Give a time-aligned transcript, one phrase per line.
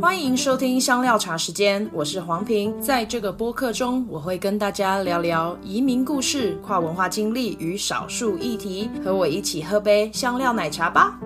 [0.00, 2.80] 欢迎收听香料茶时间，我是黄平。
[2.80, 8.88] 在这个播客中，我会跟大家聊聊移民故事、跨文化经历与少数议题。
[9.04, 11.18] 和我一起喝杯香料奶茶吧。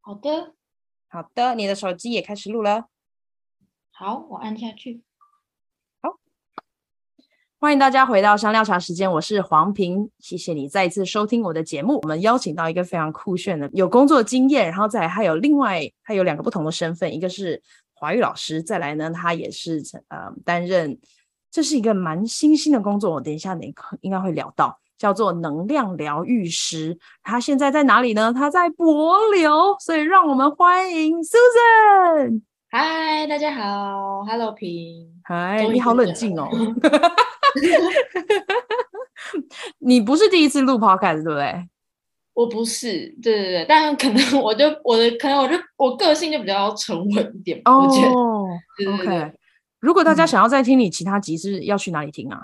[0.00, 0.54] 好的，
[1.08, 2.86] 好的，你的手机也开始录了。
[3.90, 5.02] 好，我按下去。
[7.62, 11.98] 欢迎大家回到香料茶时间，我是黄平，谢谢你再一次收听我的节目。
[12.02, 17.60] 我们邀请到一个非常酷炫的，有工作经验，然后再还有另外还有两个不同的身份，一个是
[17.92, 20.98] 华语老师，再来呢，他也是呃担任，
[21.50, 26.98] 这是一个蛮新兴的工作，我等一下你应该会聊到，叫做能量疗愈师。
[27.22, 28.32] 他现在在哪里呢？
[28.32, 32.40] 他在柏流，所以让我们欢迎 Susan。
[32.70, 36.48] 嗨，大家好，Hello 平，嗨，你好冷静哦。
[39.78, 41.68] 你不是第一次录 podcast 对不对？
[42.32, 47.60] 我不是，对对对，但可能我就我的可能我就我个性就比较沉稳一点。
[47.64, 49.32] 哦、oh,，OK。
[49.80, 52.40] 如果大家想要再听你其他集，是要去哪里听啊？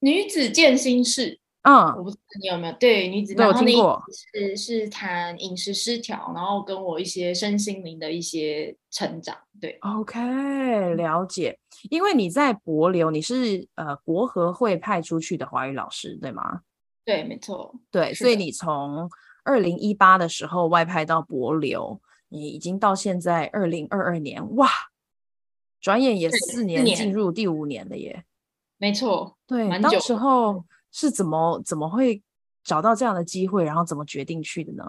[0.00, 1.40] 女子健心室。
[1.68, 4.02] 嗯，我不知道你有没有对女子，对我听过，
[4.32, 9.36] 是是谈饮食失调，然后跟我一些身心灵的一些成长。
[9.60, 11.58] 对，OK，了解。
[11.90, 16.62] 因为你在博流，你是呃国合会派出去的华语老师，对吗？
[17.04, 17.74] 对，没错。
[17.90, 19.10] 对，所以你从
[19.44, 24.70] 二零一八的时候外派到博流，你已经到现在二零二二年，哇，
[25.82, 28.24] 转眼也四年，进入第五年了耶。
[28.78, 29.90] 没错，对，蛮久。
[29.90, 30.64] 当时候。
[30.92, 32.22] 是怎么怎么会
[32.64, 34.84] 找到这样的机会，然后怎么决定去的呢？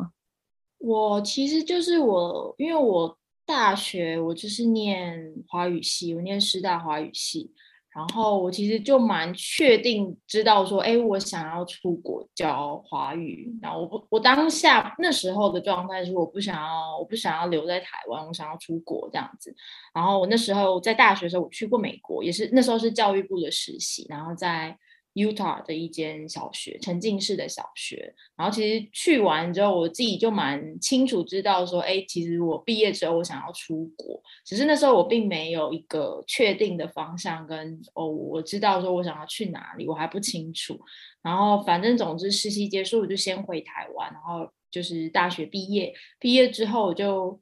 [0.78, 7.52] 我其实就是我，因为我大学我就是念华语系，我念师大华语系，
[7.90, 13.54] 然后我其实就蛮确定知道说，哎，我想要出国教华语。
[13.62, 19.54] 然后我不，我当下那时候的状态是，我不想要，我不想要留在台湾，我想要出国这样子。
[19.94, 24.78] 然后我那时候在大学的时候，我去过美国，也是那时候是教育部的实习，然后在。
[25.20, 28.16] Utah 的一间小学，沉浸式的小学。
[28.38, 40.80] 然后其实去完之后，我自己就蛮清楚知道说，哎，其实我毕业之后我想要出国，只是那时候我并没有一个确定的方向跟哦，我知道说我想要去哪里，我还不清楚。
[41.22, 47.40] 然后反正总之实习结束，我就先回台湾，然后就是大学毕业，毕业之后我就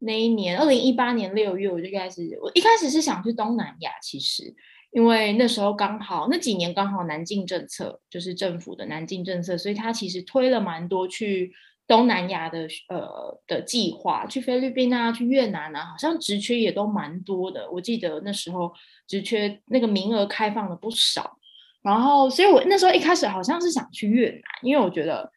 [0.00, 4.54] 那一年二零一八年六月，我就开始，我一开始是想去东南亚，其实。
[4.96, 11.52] 因为那时候刚好那几年刚好南进政策，就是政府的南进政策，所以他其实推了蛮多去
[11.86, 17.70] 东南亚的呃的计划，去菲律宾啊，去越南啊，好像职缺也都蛮多的。
[17.70, 18.72] 我记得那时候
[19.06, 21.36] 职缺那个名额开放了不少，
[21.82, 25.30] 然后所以我那时候一开始好像是想去越南，因为我觉得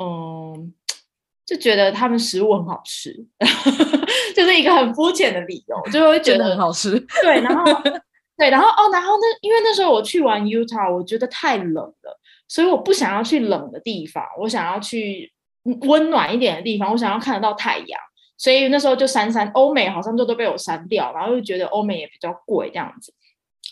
[0.00, 0.72] 嗯，
[1.44, 3.12] 就觉得他们食物很好吃，
[4.34, 6.98] 就是一个很肤浅的理由，就会觉得很好吃。
[7.22, 7.62] 对，然后。
[8.36, 15.32] 对，然后哦，然后那因为那时候我去完 Utah，我觉得太冷了，所以我不想要去冷的地方，我想要去
[15.82, 18.00] 温暖一点的地方，我想要看得到太阳，
[18.36, 23.14] 所以那时候就删删欧美，好像就都被我删掉，然后又觉得欧美也比较贵这样子，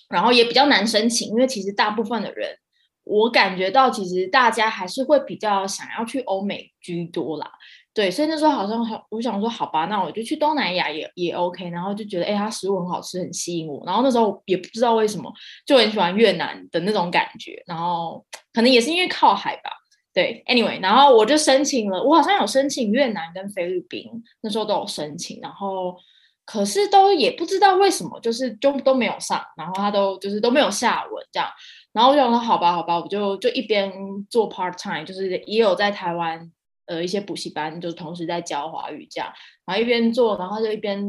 [0.09, 2.57] 然后也比较难申请，因为其实大部分的人，
[3.05, 7.51] 我感觉到其实大家还是会比较想要去欧美居多啦。
[7.93, 13.83] 对，所以那时候好像好，我想说好吧，那我就去东南亚也也 OK，然后就觉得哎，它食物很好吃，很吸引我。
[13.85, 15.31] 然后那时候也不知道为什么
[15.67, 19.71] 就很喜欢越南的那种感觉，然后可能也是因为靠海吧。
[20.15, 24.09] 对，anyway，然后我就申请了，我好像有申请越南跟菲律宾，
[24.43, 25.97] 那时候都有申请，然后
[26.45, 31.49] 可是都也不知道为什么，就是就都没有上，然后他都就是都没有下文这样。
[31.93, 33.93] 然后我想说好吧，好吧，我就就一边
[34.31, 36.51] 做 part time，就是也有在台湾。
[36.91, 39.33] 呃，一些补习班就同时在教华语这样，
[39.65, 41.01] 然后一边做，然后就一边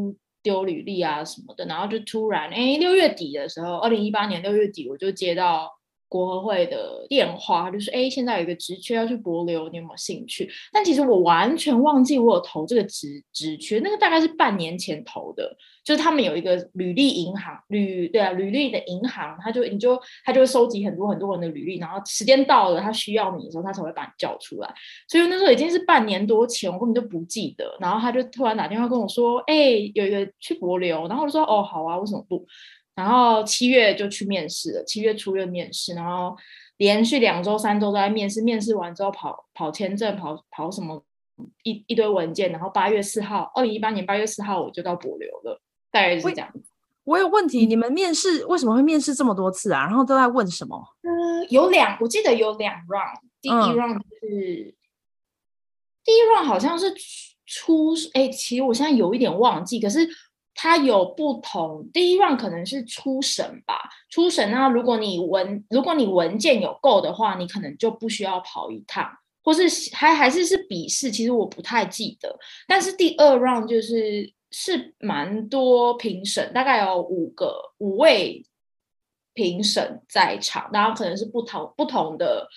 [0.44, 5.81] 丢履历啊什么的，然后就突然，哎，六月底的时候，二零一八年六月底，我就接到。
[6.12, 10.52] 国合会的电话就是，哎，现在有一个职缺要去博流，你有没有兴趣？
[10.74, 24.70] 但其实我完全忘记我有投这个职职缺，那个大概是半年前投的，就是他们有一个履历银行，履对啊，履历的银行，他就你就他就会收集很多很多人的履历，然后时间到了他需要你的时候，他才会把你叫出来。
[25.08, 27.78] 所以那时候已经是半年多前，我根本就不记得。
[27.80, 32.46] 然后他就突然打电话跟我说，哎，有一个去博流，然后我就说，哦，好啊，为什么不？
[33.02, 36.38] 然后七月就去面试了，七月初又面试，然后
[36.78, 38.44] 连续两周、三周都在面试。
[38.44, 41.04] 面试完之后跑跑签证，跑跑什么
[41.64, 45.60] 一一堆文件，然后八月四号，二零一八年八月四号我就到博流了，
[45.90, 46.48] 大概是这样。
[47.06, 49.86] 我有问题，你们面试为什么会面试这么多次啊？
[49.86, 50.80] 然后都在问什么？
[51.02, 54.74] 嗯，有两，我记得有两 round，第一 round 就是、嗯、
[56.06, 56.94] 第一 round 好像是。
[57.54, 60.08] 初哎，其实我现在有一点忘记，可是
[60.54, 61.90] 它有不同。
[61.94, 69.10] 第一 round 可能是初审吧，初审那如果你文如果你文件有够的话，你可能就不需要跑一趟，
[69.44, 69.64] 或是
[69.96, 72.38] 还还是是笔试，其实我不太记得。
[72.68, 78.46] 但是第二 round 就是是蛮多评审，大概有五个五位
[79.34, 82.48] 评审在场，然后可能是不同不同的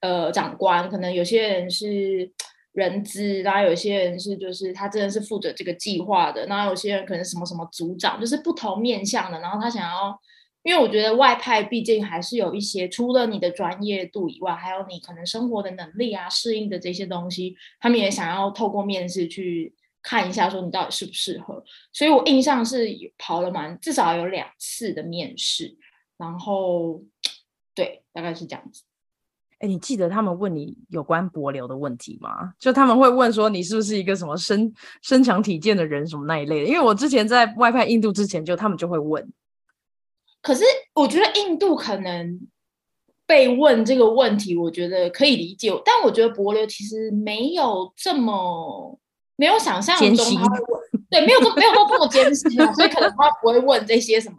[0.00, 2.32] 呃长官，可能有些人是。
[2.72, 9.40] 人资，然后有些人是就是他真的是负责这个计划的，然后有些人可能什么什么组长，就是不同面向的。
[9.40, 10.18] 然后他想要，
[10.62, 21.62] 因为我觉得外派毕竟还是有一些，除了你的专业度以外，还有你可能生活的能力啊、适应的这些东西，他们也想要透过面试去看一下，说你到底适不适合。
[21.92, 22.88] 所以我印象是
[23.18, 25.76] 跑了蛮至少有两次的面试，
[26.16, 27.02] 然后
[27.74, 28.82] 对，大概是这样子。
[29.62, 32.52] 哎，你记得他们问你有关柏流的问题吗？
[32.58, 36.66] 就他们会问说你是不是一个什么身身强体健的人什么那一类的？
[36.66, 39.24] 因为我之前在外派印度之前，就他们就会问。
[40.40, 40.64] 可是
[40.94, 42.40] 我觉得印度可能
[43.24, 45.70] 被问这个问题，我觉得可以理解。
[45.84, 48.98] 但我觉得柏流其实没有这么
[49.36, 54.36] 没有想象中他会问，对，没有没有都这么艰辛啊，所以可能他不会问这些什么。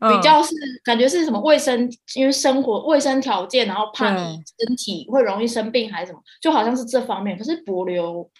[0.00, 0.54] 比较是
[0.84, 7.38] 感觉是什么卫生，因为生活卫生条件，然后怕你身体会容易生病还是什么，就好像是这方面。
[7.38, 8.30] 可是柏流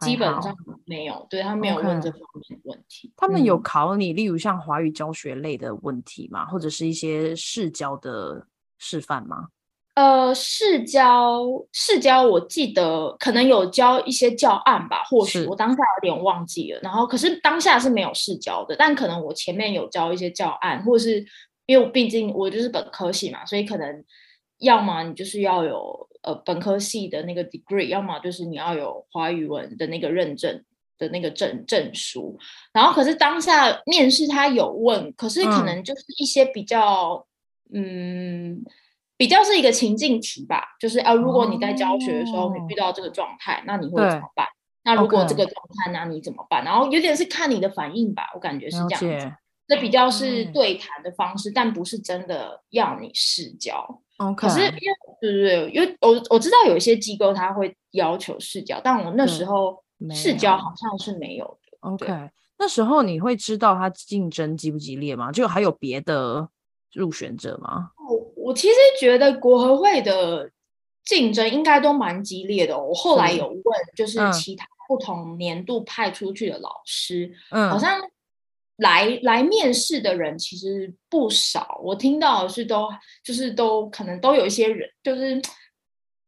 [0.00, 0.54] 基本上
[0.86, 3.12] 没有，对，他没有问这方面的问题。
[3.16, 6.46] 他们有考你，例如像华语教学类的问题吗？
[6.46, 8.46] 或者是一些视教的
[8.78, 9.48] 示范吗？
[9.94, 16.80] 呃，市教市教，我记得可能有教一些教案吧，或许我当下有点忘记了。
[16.82, 21.24] 然后，可是当下是没有市教的，但可能我前面有教一些教案，或是
[21.66, 24.04] 因为毕竟我就是本科系嘛，所以可能
[24.58, 30.64] 要么你就是要有呃本科系的那个 degree，要么就是你要有华语文的那个认证
[30.98, 32.36] 的那个证证书。
[32.72, 37.24] 然后，可是当下面试他有问，可是可能就是一些比较
[37.72, 38.54] 嗯。
[38.54, 38.64] 嗯
[39.16, 44.46] 比较是一个情境题吧，就是啊，如果你在教学的时候你遇到这个状态，那你会怎么办？
[44.84, 46.64] 那如果这个状态，那你怎么办？
[46.64, 49.32] 然后有点是看你的反应吧，我感觉是这样子。
[49.66, 54.02] 这比较是对谈的方式，但不是真的要你试教。
[54.36, 54.72] 可是因为
[55.20, 59.82] 对对对，因为我我知道有一些机构他会要求试教，但我那时候
[60.12, 61.78] 试教好像是没有的。
[61.80, 65.32] OK，那时候你会知道他竞争激不激烈吗？
[65.32, 66.46] 就还有别的
[66.94, 67.90] 入选者吗？
[68.08, 70.50] 我我其实觉得国合会的
[71.04, 72.78] 竞争应该都蛮激烈的。
[72.78, 73.62] 我后来有问，
[73.96, 78.00] 就是其他不同年度派出去的老师，嗯，好像
[78.76, 81.80] 来来面试的人其实不少。
[81.82, 82.88] 我听到的是都
[83.22, 85.40] 就是都可能都有一些人，就是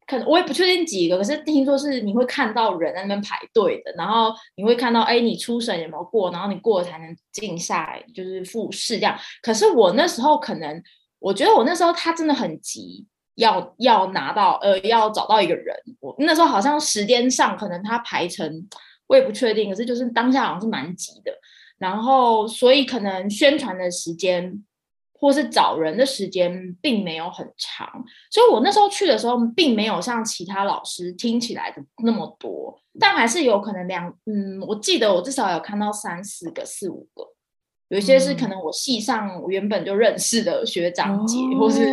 [0.06, 9.18] 可能我也不确定几个，可是听说是你会看到人在那边排队的，然后你会看到哎，你初审有没有过，然后你过了才能进下来，就是复试这样。
[9.42, 10.82] 可是我那时候可能。
[11.18, 13.04] 我觉得我那时候他真的很急，
[13.36, 15.74] 要要拿到呃，要找到一个人。
[15.98, 18.68] 我那时候好像时间上可能他排成，
[19.06, 21.32] 我也不确定，可是就是当下好像是蛮急的。
[21.78, 24.62] 然后所以可能宣传的时间
[25.18, 27.88] 或是找人的时间并没有很长，
[28.30, 37.24] 所以我那时候去的时候并没有像其他老师听起来的那么多，但还是有可能两嗯，我记得我至少有看到三四个、四五个。
[37.88, 41.84] 有一些是可能我系上我原本就认识的学长姐，嗯、或是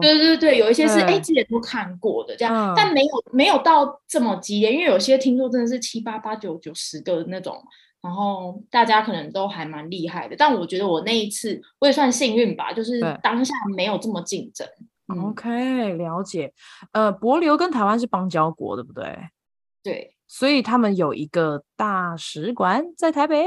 [0.00, 7.62] 对对对，有一些是哎之前都看过的这样，嗯、但没有没有到这么激烈，因为有些听说真的是七八八九九十个那种，
[8.02, 10.36] 然后大家可能都还蛮厉害的。
[10.36, 14.66] 但我觉得我那一次我也算幸运吧，就是当下没有这么竞争。
[15.06, 16.52] OK，了解。
[16.92, 19.16] 呃，帛琉跟台湾是邦交国，对不对？
[19.82, 23.46] 对，所以他们有一个大使馆在台北。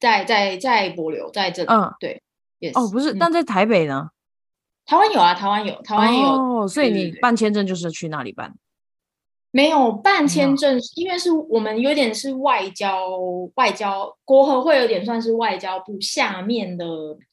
[0.00, 2.20] 在在在帛琉在这里，嗯，对，
[2.58, 4.10] 也是哦，不是，但在台北呢？
[4.84, 8.52] 台湾有啊，台湾有，台湾也有，哦，所以你办签证就是去那里办。
[9.54, 13.06] 没有办签证，因为是我们有点是外交，
[13.54, 16.86] 外交国合会有点算是外交部下面的，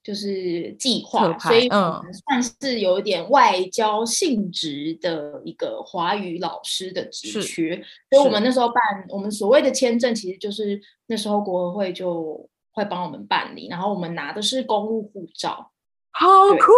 [0.04, 8.76] 就是计划，所以我们算是有一点外交性质的一个华语老师的职缺，所以我们那时候办
[9.08, 15.72] 我们所谓的签证，其实就是那时候国合会就会帮我们办理，然后我们拿的是公务护照，
[16.12, 16.74] 好酷！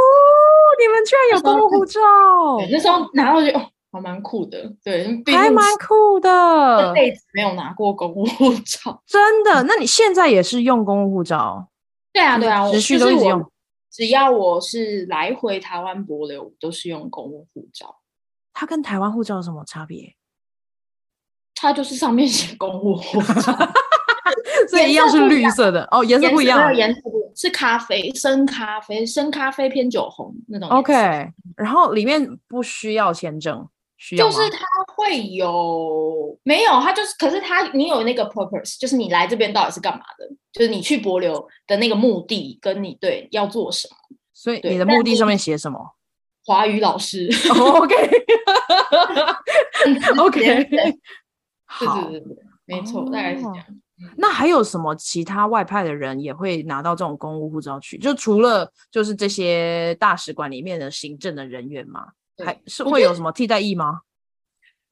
[0.79, 2.00] 你们居然有公务护照，
[2.69, 3.50] 那时候拿到就。
[3.91, 6.29] 还蛮酷的，对，还蛮酷的。
[6.81, 9.63] 这辈子没有拿过公务护照，真的？
[9.67, 11.67] 那你现在也是用公务护照？
[12.13, 13.51] 对啊，对啊，持续都一直用。
[13.89, 17.98] 只要我是来回台湾博流，都是用公务护照。
[18.53, 20.15] 它跟台湾护照有什么差别？
[21.53, 23.53] 它就是上面写公务护照，
[24.69, 27.01] 所以一样是绿色的哦，颜色不一样，颜色
[27.36, 30.69] 是咖啡，深咖啡，深咖啡偏酒红那种。
[30.69, 30.93] OK，
[31.57, 33.67] 然后里面不需要签证。
[34.17, 34.65] 就是他
[34.96, 36.72] 会有没有？
[36.81, 40.27] 他就是，可是他你有那个 purpose，就是你来这边到底是干嘛的？
[40.51, 43.96] 就是你去博流的那个目的，跟你对要做什么？
[44.34, 45.96] 所以你的目的上面写什么？
[46.43, 47.29] 华语老师。
[47.51, 48.25] OK，OK，
[51.67, 53.63] 好，对对对，没错，大概是这样。
[54.17, 58.00] 那还有什么其他外派的人也会拿到这种公务护照去？
[58.00, 62.08] 就除了就是这些大使馆里面的行政的人员吗？
[62.45, 64.01] 还是会有什么替代役吗？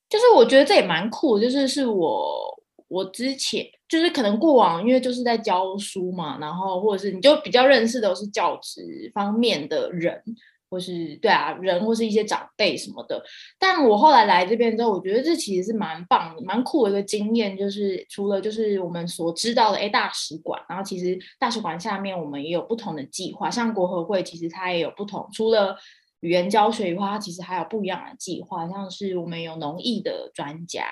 [0.10, 10.20] 就是我觉得这也蛮酷，就是是我我之前就是可能过往因为就是在教书嘛，然后或者是你就比较认识的都是教职方面的人，
[10.68, 13.24] 或是对啊人或是一些长辈什么的。
[13.60, 17.56] 但我后来来这边之后，我觉得这其实是蛮棒的、蛮酷的一个经验。
[17.56, 25.77] 就是除了就是我们所知道的哎大使馆，然后其实大使馆下面我们也有不同的计划，像国合会其实它也有不同，除了。
[26.22, 30.86] 语言教学以外，它其实还有不一样的计划，像是我们有农艺的专家，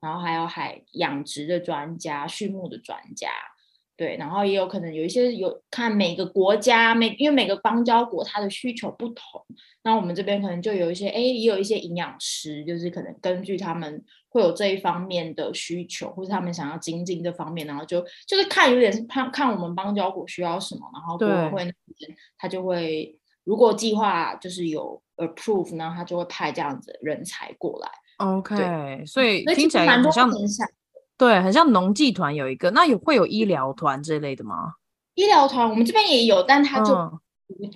[0.00, 3.28] 然后还有海养殖的专家、畜牧的专家，
[3.96, 9.44] 对，然后也有可能有一些有看每个国家每，因为每个邦交国它的需求不同，
[9.82, 21.74] 那我们这边可能就有一些，哎，也有一些营养师，就是可能根据他们会有这一方面的需求，或者他们想要精进这方面，然后就就是看有点是看看我们邦交国需要什么，然后会那边
[22.38, 23.17] 他就会。
[23.48, 27.88] 如果计划就是有 approve 呢，他就会派这样子的人才过来。
[28.18, 30.30] OK，所以听起来很像，
[31.16, 34.74] 对，很像农技团有一个，那有会有医疗团这类的吗？
[35.14, 36.94] 医疗团我们这边也有，但他就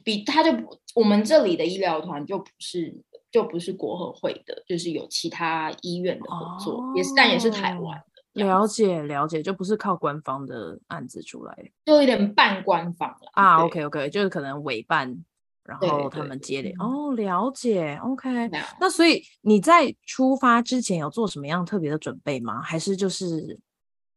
[0.04, 2.94] 比他就不，我们这里的医疗团就不是
[3.30, 7.96] 就不是国合会的，就是有其他医院的合作，也是但也是台湾
[8.34, 8.44] 的。
[8.44, 13.64] 了解了解，就不是靠官方的案子出来，就有点半官方了啊。
[13.64, 15.24] OK OK，就是可能委办。
[15.64, 18.50] 然后他们接的哦，了解，OK。
[18.80, 22.60] 那所以你在出发之前有做什么样特别的准备吗？
[22.60, 23.58] 还是就是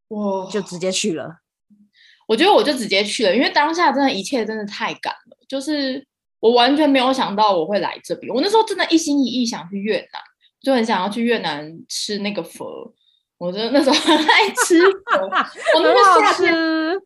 [0.08, 1.38] 我就直接去了？
[2.28, 6.04] 我觉得我就直接去了，因为当下真的一切真的太赶了，就是
[6.40, 8.34] 我完全没有想到我会来这边。
[8.34, 10.20] 我那时候真的一心一意想去越南，
[10.62, 12.92] 就很想要去越南吃那个佛。
[13.38, 15.22] 我真的那时候 很爱吃佛，
[15.76, 16.56] 我 那个夏天，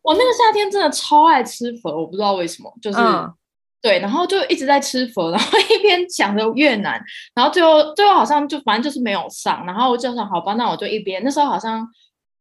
[0.01, 2.99] 我那个夏天真的超爱吃佛，我不知道为什么，就是。
[2.99, 3.33] 嗯
[3.81, 7.01] 对，然后就一直在吃佛，然后一边想着越南，
[7.33, 11.87] 然后最后最后好像就反正就是没有上，然后我就想好吧，那我就一边那时候好像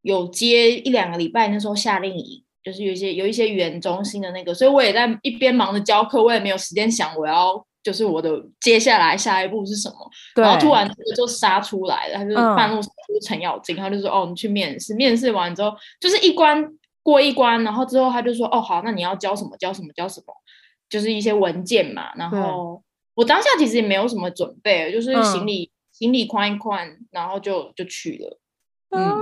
[0.02, 8.30] 有接一两个礼拜，那时候夏令营就是有一些有一些语言中心的那个，所以我也在一边忙着教课，我也没有时间想我要就是我的
[8.61, 10.11] 接下来下一步是什么，
[10.42, 16.68] 然后突然就杀出来了，他就半路杀出程咬金，他就说哦你去面试，面试完之后就是一关
[17.04, 20.35] 过一关，然后之后他就说哦好，那你要教什么教什么教什么。
[20.88, 22.83] 就是一些文件嘛，然后
[23.14, 28.38] 我当下其实也没有什么准备，就是行李、嗯、行李宽一宽，然后就就去了。
[28.90, 29.18] 嗯，哦、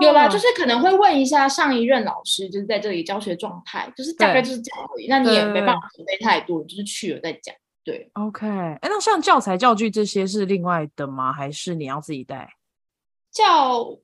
[0.00, 5.08] 有啦，就是可能会问一下上一任老师，就是在这里教学状态，就是大概就是这样而已。
[5.08, 7.54] 那你也没办法准备太多，就是去了再讲。
[7.84, 8.46] 对，OK。
[8.46, 11.32] 哎，那像教材教具这些是另外的吗？
[11.32, 12.48] 还是你要自己带？
[13.32, 13.98] 教。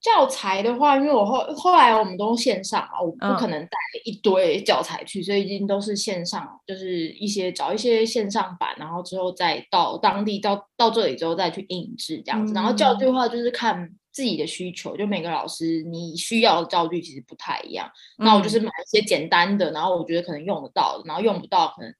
[0.00, 12.52] 教材的话，因为我后后来我们都线上啊，我不可能带一堆教材去，嗯、所以已经都是线上，就是一些找一些线上版，然后之后再到当地到到这里之后再去印制这样子。
[12.52, 17.86] 嗯、然后教具的话，就是看自己的需求，就每个老师你需要的教具其实不太一样。
[18.18, 21.94] 嗯、那我就是买一些简单的，然后我觉得可能用得到的，然后用不到可能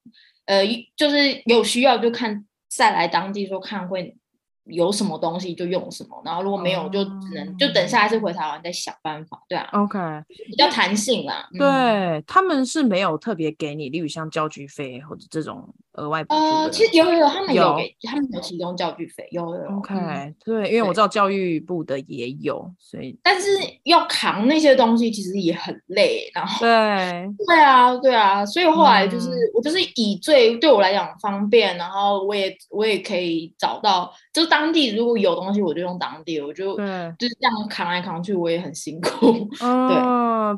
[0.45, 0.65] 呃
[0.97, 4.17] 就是有需要就看再来当地说看会。
[4.71, 7.57] 有什么东西就用什么，然后如果没有就只能、oh.
[7.59, 9.99] 就等下一次回台湾再想办法，对啊，OK，
[10.47, 11.47] 比较弹性啦。
[11.57, 16.39] 对，嗯、他们是没有特别给你，例如像交局费或者这种额外补助。
[16.39, 19.77] 呃，其实有有有，他们有给，有他们有提供教具费，有有，有。
[19.77, 23.47] OK，、嗯、对，因为我知道教育部的也有，所以但是
[23.85, 34.51] 要扛那些东西其实也很累，然后对对啊对啊，所以后来就是、嗯、我就是以最对我来讲方便，然后我也我也可以找到就。
[34.51, 36.85] 当地如果有东西，我就用当地，我就对
[37.17, 39.47] 就是这样扛来扛去，我也很辛苦。
[39.63, 40.53] 哦、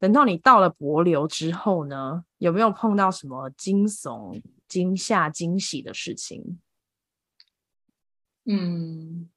[0.00, 6.58] 等到你到了博流之后呢，有没有碰到什么惊悚、惊吓、惊喜的事情？
[8.46, 9.28] 嗯，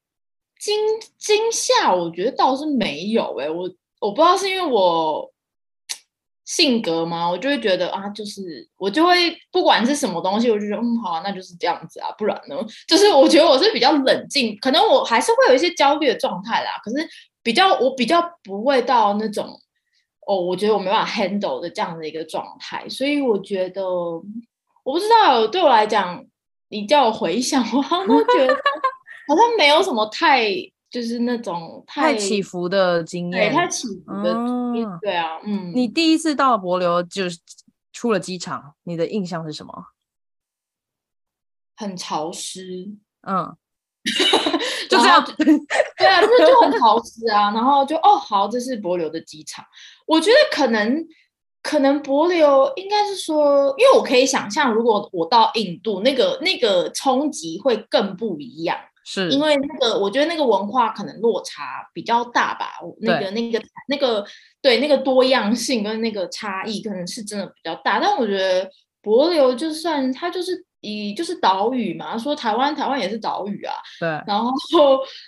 [0.58, 0.75] 惊
[1.20, 3.46] 惊吓，我觉得倒是没有、欸。
[3.46, 5.32] 哎，我我不知道是因为我。
[6.46, 7.27] 性格吗？
[7.27, 12.58] 我就会觉得啊，就是我就会不管是什么东西，我就觉得嗯，好，那就是这样子啊，不然呢？
[12.86, 16.72] 就是我觉得我是比较冷静，可能我还是会有一些焦虑的状态啦。
[16.84, 17.08] 可是
[17.41, 19.58] 比较我比较不会到那种
[20.27, 22.88] 哦，我觉得我没办法 handle 的这样的一个状态。
[22.89, 24.22] 所以我觉得我
[24.84, 26.25] 不知道，对我来讲，
[26.70, 28.53] 你叫我回想，我好像都觉得
[29.27, 30.48] 好像没有什么太。
[30.94, 35.72] 就是那种太，太起伏的经验，对，太起伏的经验，嗯，对啊，嗯。
[35.74, 37.39] 你第一次到博流就是
[37.92, 39.88] 出了机场，你的印象是什么？
[41.75, 43.58] 很潮湿，嗯，
[44.93, 45.25] 就这样，
[45.97, 47.51] 对啊，就是就很潮湿啊。
[47.51, 49.65] 然后就哦，好，这是博流的机场。
[50.05, 51.05] 我觉得可能
[51.62, 58.77] 可能博流应该是说，因为我可以想象，如果我到印度，那个那个冲击会更不一样。
[59.05, 62.67] 是因为那个，我觉得那个文化可能落差比较大吧。
[63.01, 64.25] 那个、那个、那个，
[64.62, 68.00] 对，那个多样性跟那个差异，可能是真的比较大。
[68.00, 68.69] 但我觉得
[69.01, 73.74] 博流就算它就是以就是岛屿嘛，说台湾台湾也是岛屿啊。
[74.00, 74.08] 对。
[74.28, 74.52] 然后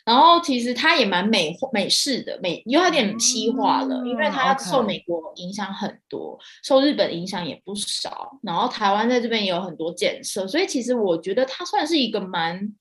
[0.05, 8.37] 然后其实它也蛮美美式的美，有点西化了，嗯、因为它受美国影响很多，受日本影响也不少。
[8.43, 12.75] 然后台湾在这边也有很多建设，所以其实我觉得它算是一个蛮。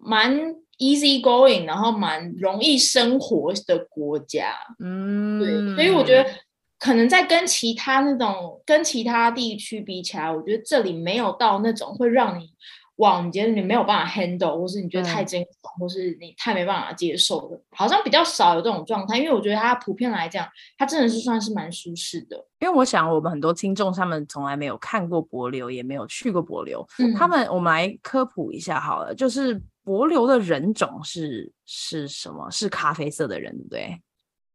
[0.00, 0.32] 蛮
[0.78, 6.30] easy going，然后蛮容易生活的国家，嗯，对，所以我觉得
[6.78, 12.50] 可能在跟其他那种跟其他地区比起来，我觉得这里没有到那种会让你
[12.96, 19.18] 哇，你觉得你没有办法 handle，或是你觉得太惊悚，嗯，或是你太没办法接受的，好像比较少有这种状态。
[19.18, 22.36] 因为我觉得它普遍来讲，它真的是算是蛮舒适的。
[22.60, 29.60] 因为我想我们很多听众他们从来没有看过柏流，也没有去过柏流，嗯，他们我们来科普一下好了，就是。
[29.84, 32.50] 柏流的人种是是什么？
[32.50, 34.02] 是咖啡色的人，对不对？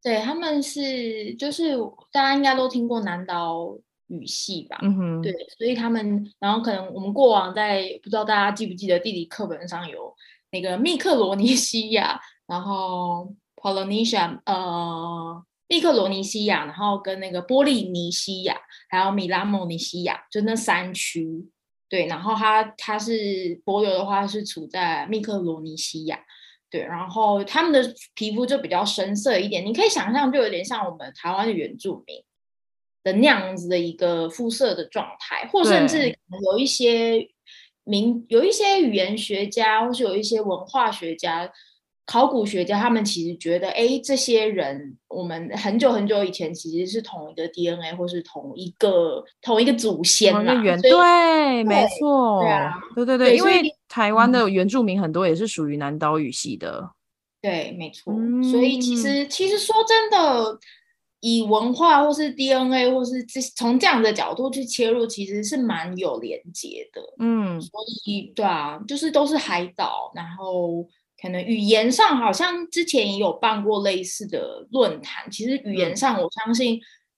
[0.04, 1.78] 对，他们是就是
[2.12, 4.78] 大家应该都听过南岛语系吧？
[4.82, 10.14] 嗯哼，对，所以他们，然后可能我们过往在不知道大家记不记得地理课本上有
[10.52, 21.50] 那个密克罗尼西亚，然后 Polynesia，呃，密克罗尼西亚，然后跟那个波利尼西亚，还有米拉莫尼西亚，就那三区。
[21.88, 23.12] 对，然后它它是
[23.64, 26.20] 帛琉的话是处在密克罗尼西亚，
[26.74, 32.18] 对，然后他们的皮肤就比较深色一点，你可以想象就有点像我们台湾的原住民
[33.04, 37.30] 的那样子的一个肤色的状态，或甚至有一些
[37.84, 41.52] 名有一些语言学家，或是有一些文化学家。
[42.06, 50.62] 考古学家他们其实觉得，哎，这些人我们很久很久以前其实是同一个 DNA，或是同一个同一个祖先啦。
[50.62, 53.62] 对，对，没错，对啊，对对对，对，因为
[53.94, 56.90] 台湾的原住民很多也是属于南岛语系的。
[57.40, 58.12] 对，没错。
[58.12, 60.58] 嗯，所以其实其实说真的，
[61.20, 67.02] 以文化或是 DNA 或是这从这样的角度去切入，其实是蛮有连接的。
[67.20, 67.70] 嗯，所
[68.06, 70.88] 以对啊，就是都是海岛，然后。
[71.22, 75.32] 可能语言上好像之前也有办过类似的论坛。
[75.32, 76.74] 其实语言上，我相信，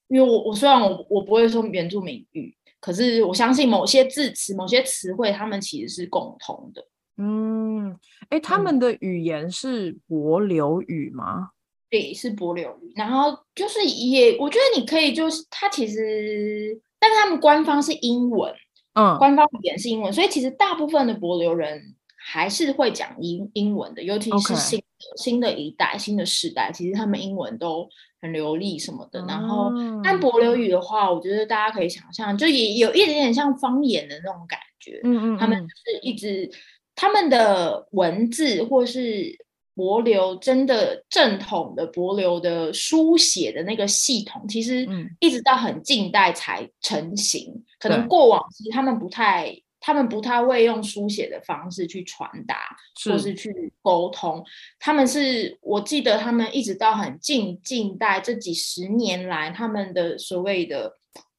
[0.06, 6.86] 因为我我虽然我我不会说原住民语，可是我相信某些字词、某些词汇，他们其实是共通的。
[7.16, 11.50] 嗯，哎，他们的语言是柏流语吗？
[11.90, 12.92] 对，是柏流语。
[12.94, 18.52] 然后就是也，我觉得你可以就是，它其实，但是他们官方是英文，
[18.94, 21.94] 嗯，官方语言是英文，所以其实大部分的柏流人。
[22.28, 24.84] 还是会讲英英文的，尤其是新的.
[25.16, 27.88] 新的一代、新的时代，其实他们英文都
[28.26, 29.20] 很流利什么的。
[29.22, 29.70] 嗯、然后，
[30.04, 35.00] 但柏流语的话，我觉得大家可以想象，就也有一点点像方言的那种感觉。
[35.04, 36.50] 嗯嗯，他们是一直
[36.94, 39.36] 他们的文字，或是
[39.74, 44.86] 柏流真的正统的柏流的书写的那个系统，其实
[45.20, 47.52] 一直到很近代才成型。
[47.54, 49.56] 嗯、可能过往其实他们不太。
[49.86, 52.56] 他们不太会用书写的方式去传达，
[53.04, 54.44] 或是去沟通。
[54.80, 60.92] 他们是我记得，他们一直到很近近代这几十年来，他们的所谓的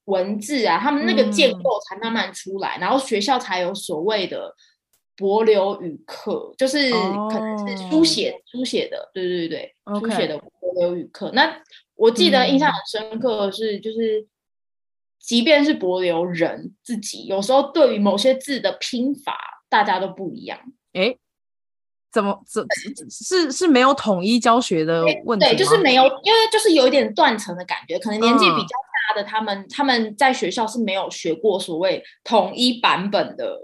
[0.06, 4.56] 文字啊，他们那个建构才慢慢出来，嗯、然后学校才有所谓的
[5.18, 6.90] 博流语课，就是
[7.30, 11.30] 可能是书写、哦、书写的，对对对，书写的博流语课。
[11.34, 11.62] 那
[11.96, 14.26] 我记得印象很深刻的是，就是。
[15.28, 19.38] 嗯即便是博流人自己，有时候对于某些字的拼法，
[19.68, 20.58] 大家都不一样。
[20.94, 21.18] 哎，
[22.10, 22.66] 怎么怎
[23.10, 25.46] 是是没有统一教学的问题？
[25.46, 28.00] 对，就是没有，因为就是有一点断层的感觉。
[28.00, 28.78] 可能年纪比较
[29.10, 33.60] 大的他们，嗯，他们在学校是没有学过所谓统一版本的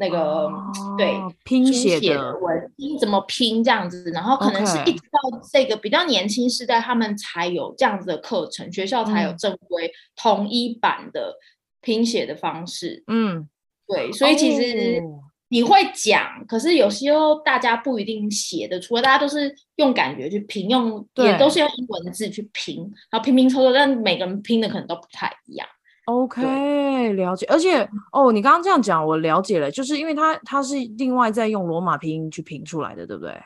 [0.00, 1.12] 那个、哦、对
[1.44, 11.34] 拼写的文拼怎么拼这样子，然后可能是一直到这个比较年轻时代，他们才有这样子的课程，学校才有正规统一版的
[11.80, 13.02] 拼写的方式。
[13.08, 13.48] 嗯，
[13.88, 15.02] 对，所以其实
[15.48, 22.76] 你会讲，哦、可是有时候大家不一定写的，除了，大家都是用感觉去拼，用也都是用英文字去拼，
[23.10, 25.66] 然后拼拼凑凑，但每个人拼的可能都不太一样。
[26.08, 27.44] OK，了解。
[27.50, 33.38] 而且哦，你刚刚这样讲，我了解了，就是因为它它是另外在用罗马拼音去拼出来的，对不对？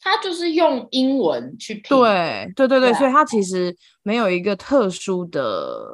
[0.00, 1.84] 他就是用英文去拼。
[1.96, 5.86] 对对对对，对啊，所以它其实没有一个特殊的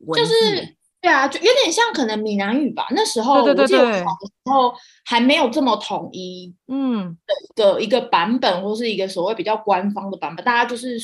[0.00, 0.30] 文字。
[0.30, 2.86] 就是对啊，就有点像可能闽南语吧。
[2.92, 7.14] 那时候，对对对对，我记得我小的时候还没有这么统一，嗯，
[7.54, 10.96] 的一个版本，或是一个所谓比较官方的版本，大家就是。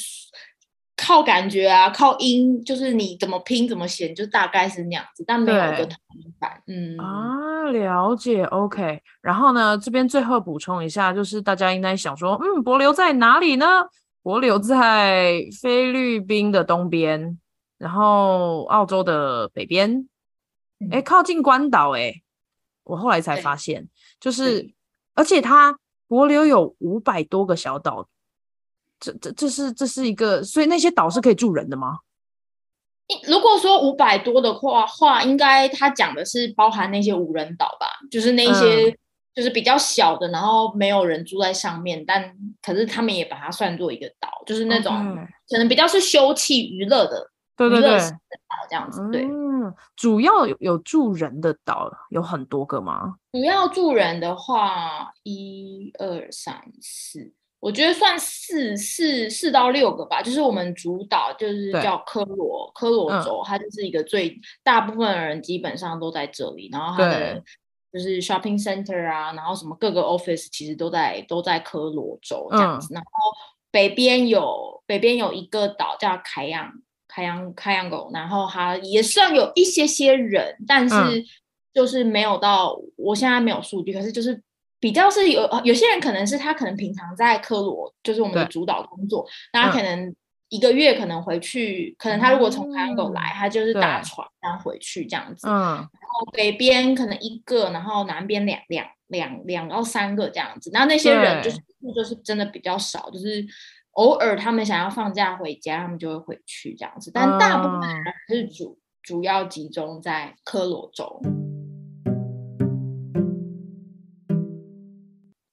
[0.96, 6.62] 靠感觉啊，靠音，就是你怎么拼怎么写，就大概是那样子，但没有一个统一版。
[6.66, 9.02] 嗯啊，了解，OK。
[9.20, 13.66] 然后呢，这边最后补充一下，就是大家应该想说，嗯，帛琉在哪里呢？
[14.22, 17.38] 帛琉在菲律宾的东边，
[17.78, 20.09] 然后澳洲的北边，
[20.92, 21.90] 哎、嗯，靠近关岛。
[21.96, 22.14] 哎，
[22.85, 23.88] 我后来才发现，
[24.20, 24.72] 就是，
[25.14, 25.72] 而且它
[26.09, 28.07] 帛琉有五百多个小岛。
[29.03, 31.99] 这这这是这是一个，所以那些岛是可以住人的吗？
[33.27, 38.97] 如果说五百多的话，话应该他讲的是包含那些无人岛吧，就是那些
[39.35, 44.93] 就是比较小的，然后没有人住在上面，但可是他们也把它算作一个岛，就是那种
[45.51, 47.99] 可能比较是休憩娱乐的，对对对，
[48.71, 49.07] 这样子。
[49.11, 53.17] 对，嗯，主要有有住人的岛有很多个吗？
[53.33, 57.33] 主要住人的话，一二三四。
[57.62, 67.40] 我觉得算四四四到六个吧，就是我们主导就是叫科罗科罗州，它就是一个最大部分的人基本上都在这里，然后它的
[67.92, 73.11] 就是 shopping center 啊，然后什么各个 office 其实都在都在科罗州这样子，嗯、然后
[73.70, 76.68] 北边有北边有一个岛叫凯阳
[77.07, 80.96] 凯阳凯阳狗，然后它也算有一些些人，但是
[81.72, 84.42] 就是没有到，我现在没有数据，可是就是。
[84.83, 90.12] 比较是有有些人可能是他可能平常在科罗，就是我们的主导工作，那他可能
[90.49, 95.47] 一个月可能回去，嗯、可能他如果从香港来，他就是打船然后回去这样子。
[95.47, 100.68] 嗯，然后北边可能一个，然后南边两两两两到三个这样子。
[100.75, 101.59] 然后那些人就是
[101.95, 103.47] 就是真的比较少，就是
[103.92, 107.12] 偶尔他们想要放假回家，他们就会回去这样子。
[107.14, 111.23] 但大部分还是主主要集中在科罗州。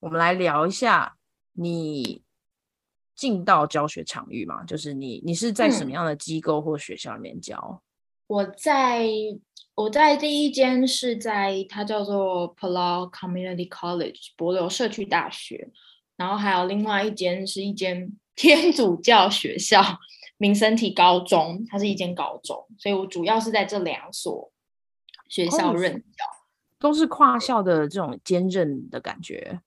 [0.10, 1.18] 我们来聊一下
[1.54, 2.24] 你
[3.14, 7.56] 进到教学场域嘛，就是你你是在什么样的机构或学校里面教？
[7.56, 7.82] 嗯、
[8.26, 9.06] 我在
[9.76, 15.70] 我在第一间是在它叫做 Palau Community College 博流社区大学，
[16.16, 19.80] 然后还有另外一间是一间 天主教学校
[20.40, 24.52] 民生体高中，它是一间高中，所以我主要是在这两所
[25.28, 26.34] 学校任教，哦，
[26.80, 29.62] 都是跨校的这种兼任的感觉。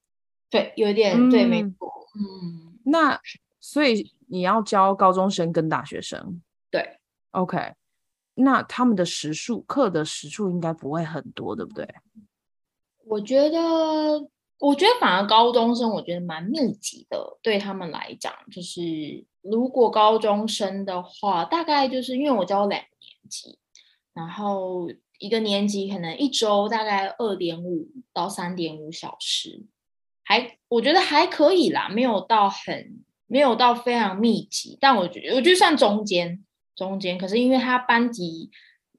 [0.52, 1.90] 对，有点、嗯、对，没错。
[2.14, 3.18] 嗯，那
[3.58, 6.98] 所以你要教高中生跟大学生，对
[7.30, 7.72] ，OK。
[8.34, 11.88] 那他们的时数课的时数应该不会很多，对不对？
[13.06, 13.58] 我觉得，
[14.58, 23.58] 我觉得反而高中生我觉得蛮密集的，对他们来讲，就是如果高中生的话，大概就是因为我教两个年级，
[24.12, 29.62] 然后一个年级可能一周大概二点五到三点五小时。
[30.24, 36.42] 还我觉得还可以啦，没有到很没有到非常密集，但我觉得我觉得算中间
[36.76, 37.18] 中间。
[37.18, 38.50] 可是因为他班级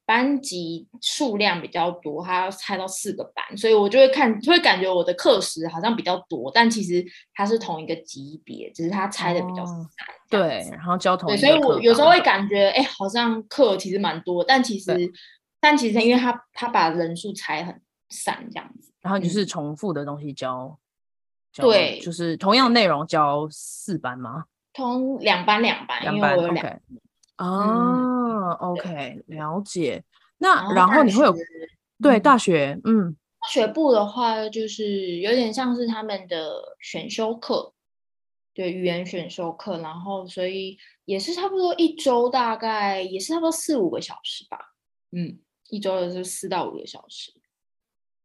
[0.05, 9.75] 班级数量比较多，他要拆到四个班，所以我就会看就会感觉我的课时好像比较多，但其实它是同一个级别，只是他拆的比较散。
[9.75, 9.87] 哦。
[10.29, 15.11] 对，然后交通对，所以我有时候会感觉哎，好像课其实蛮多，但其实
[15.59, 20.77] 但其实因为他他把人数拆很散这样子，然后就是重复的东西教。
[21.55, 24.45] 对，就是同样内容教四班吗？
[24.73, 26.79] 同两班两班，两班，OK。
[27.37, 30.03] 哦，OK，了解。
[30.37, 31.35] 那然后你会有
[32.01, 37.73] 对大学，嗯，大学部的话，就是有点像是他们的选修课，
[38.53, 44.57] 对，语言选修课，然后所以也是差不多一周，大概也是差不多四五个小时吧。
[45.11, 45.39] 嗯，
[45.69, 47.31] 一周的是四到五个小时，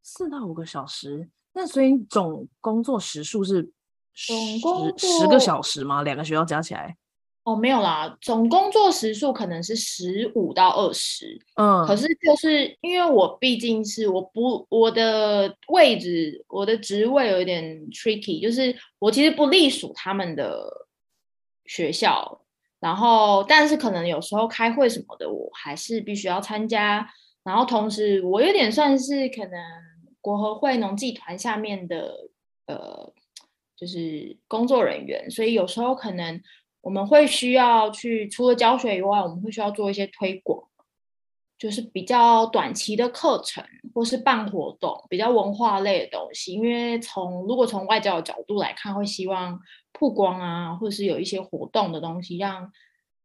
[0.02, 1.28] 四到五个小时。
[1.58, 3.68] 那所以总工作时数是
[4.14, 6.04] 总工十十个小时吗？
[6.04, 6.96] 两个学校加起来？
[7.42, 20.86] 哦，没有啦，总工作时数可能是十五到二十，嗯，可是就是因为我毕竟是我不我的位置，我的职位有一点 tricky，就是我其实不隶属他们的
[21.64, 22.40] 学校，
[22.78, 27.08] 然后但是可能有时候开会什么的，我还是必须要参加，
[27.42, 29.58] 然后同时我有点算是可能
[30.20, 32.28] 国合会农技团下面的
[32.66, 33.12] 呃，
[33.76, 36.40] 就是工作人员，所以有时候可能。
[36.80, 40.62] 我们会需要去除了教学以外，我们会需要做一些推广，
[41.58, 46.52] 就是比较短期的课程，或是办活动，比较文化类的东西。
[46.54, 49.60] 因为从如果从外交的角度来看，会希望
[49.92, 52.72] 曝光啊，或者是有一些活动的东西，让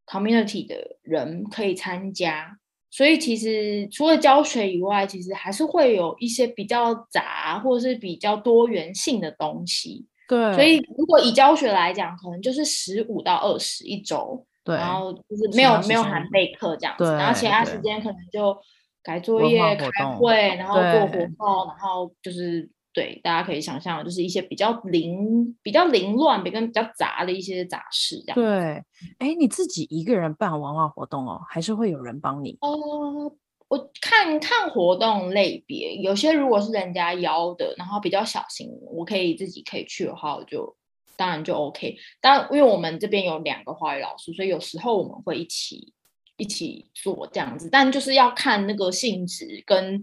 [0.08, 2.58] community 的人可以参加。
[2.96, 10.06] 所以其实除了教学以外，其实还是会有一些比较杂或者是比较多元性的东西。
[10.28, 18.56] 对，所以如果以教学来讲，可能就是十五到二十一周，对，然后就是没有没有含备课这样子，然后其他时间可能就
[19.02, 28.36] 改作业、开会，然后做活动，然后就是对，大家可以想象，就是一些比较凌、比较凌乱、比较比较杂的一些杂事这样。
[28.36, 28.84] 对，
[29.18, 32.58] 哎，你自己一个人办文化活动哦，还是会有人帮你？
[32.62, 33.34] 哦。
[33.70, 40.76] 我看看活动类别，有些如果是人家邀的，然后比较小型，我可以自己可以去的话，我就
[41.16, 41.98] 当然就 OK。
[42.22, 45.92] 但因为我们这边有两个华语老师，所以有时候我们会一起
[46.38, 47.68] 一起做这样子。
[47.72, 50.00] 但就是要看那个性质跟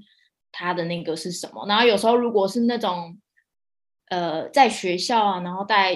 [0.52, 1.66] 他的那个是什么。
[1.66, 3.18] 然后有时候如果是那种
[4.08, 5.94] 呃在学校啊，然后带，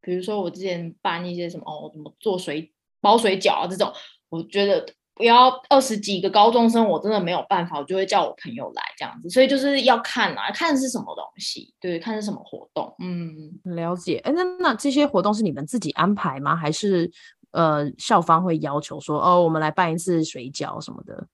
[0.00, 3.92] 比如说我之前办一些什么哦，怎么做水包水饺啊这种，
[4.28, 4.86] 我觉得。
[5.18, 14.18] 不要二十几个高中生，我真的没有办法，我就会叫我朋友来这样子，所以就是要看啊，看是什么东西，对，看是什么活动，嗯，了解。
[14.18, 16.54] 哎，那那这些活动是你们自己安排吗？
[16.54, 17.10] 还是
[17.52, 21.26] 呃校方会要求说，哦，我们来办一次水饺什么的？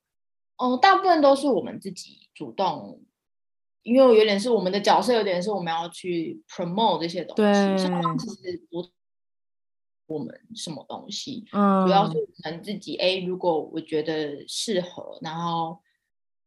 [0.56, 3.00] 哦，大部分都是我们自己主动，
[3.82, 7.78] 因为有点是我们的角色，有点是我们要去 promote 这些东西，对，
[8.18, 8.88] 其实不。
[10.08, 12.96] 我们什么东西，嗯，主要是我们自己。
[12.96, 15.78] 哎，如果我觉得适合，然后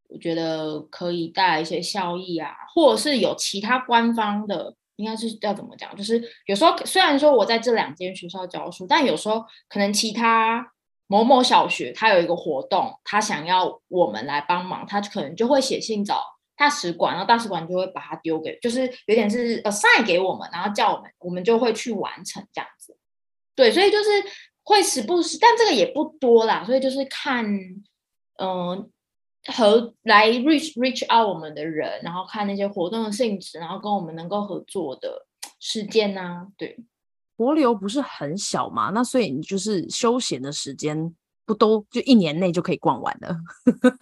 [0.08, 5.96] 我觉得可以带来一些效益啊，或者是有其他官方的，应该是要怎么讲？
[5.96, 10.75] 就是有时候虽然说我在这两间学校教书，但有时候可能其他
[11.08, 16.24] 某某小学他有一个活动，他想要我们来帮忙，他可能就会写信找
[16.58, 22.98] 大使馆，然后大使馆就会把它丢给，就是有点是 assign 给我们，然后叫我们，我们就会去完成这样子。
[23.56, 24.10] 对，所以就是
[24.63, 27.46] 会时不时，但这个也不多啦，所以就是看，
[28.38, 28.89] 嗯、呃，
[29.54, 35.26] 和来 reach reach out 我们的人，然后看那些活动的性质，然后跟我们能够合作的
[35.60, 36.78] 事件呐、对，
[37.38, 41.13] 帛琉不是很小嘛，那所以你就是休闲的时间
[41.45, 43.36] 不都就一年内就可以逛完了？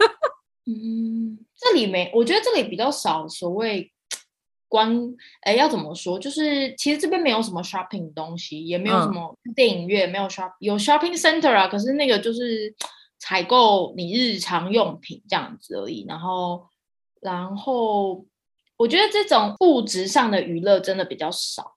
[0.65, 3.89] 嗯，这里没，我觉得这里比较少所谓。
[4.69, 4.91] 关
[5.41, 6.17] 哎，要怎么说？
[6.17, 11.67] 就是其实这边没有什么 shopping 东西，也没有什么电影院，嗯、没有 shop 有 shopping center 啊。
[11.67, 12.73] 可是那个就是
[13.19, 16.03] 采购你日常用品这样子而已。
[16.07, 16.67] 然后，
[17.21, 18.25] 然后
[18.75, 21.72] 我觉得这种物质上的娱乐真的比较少。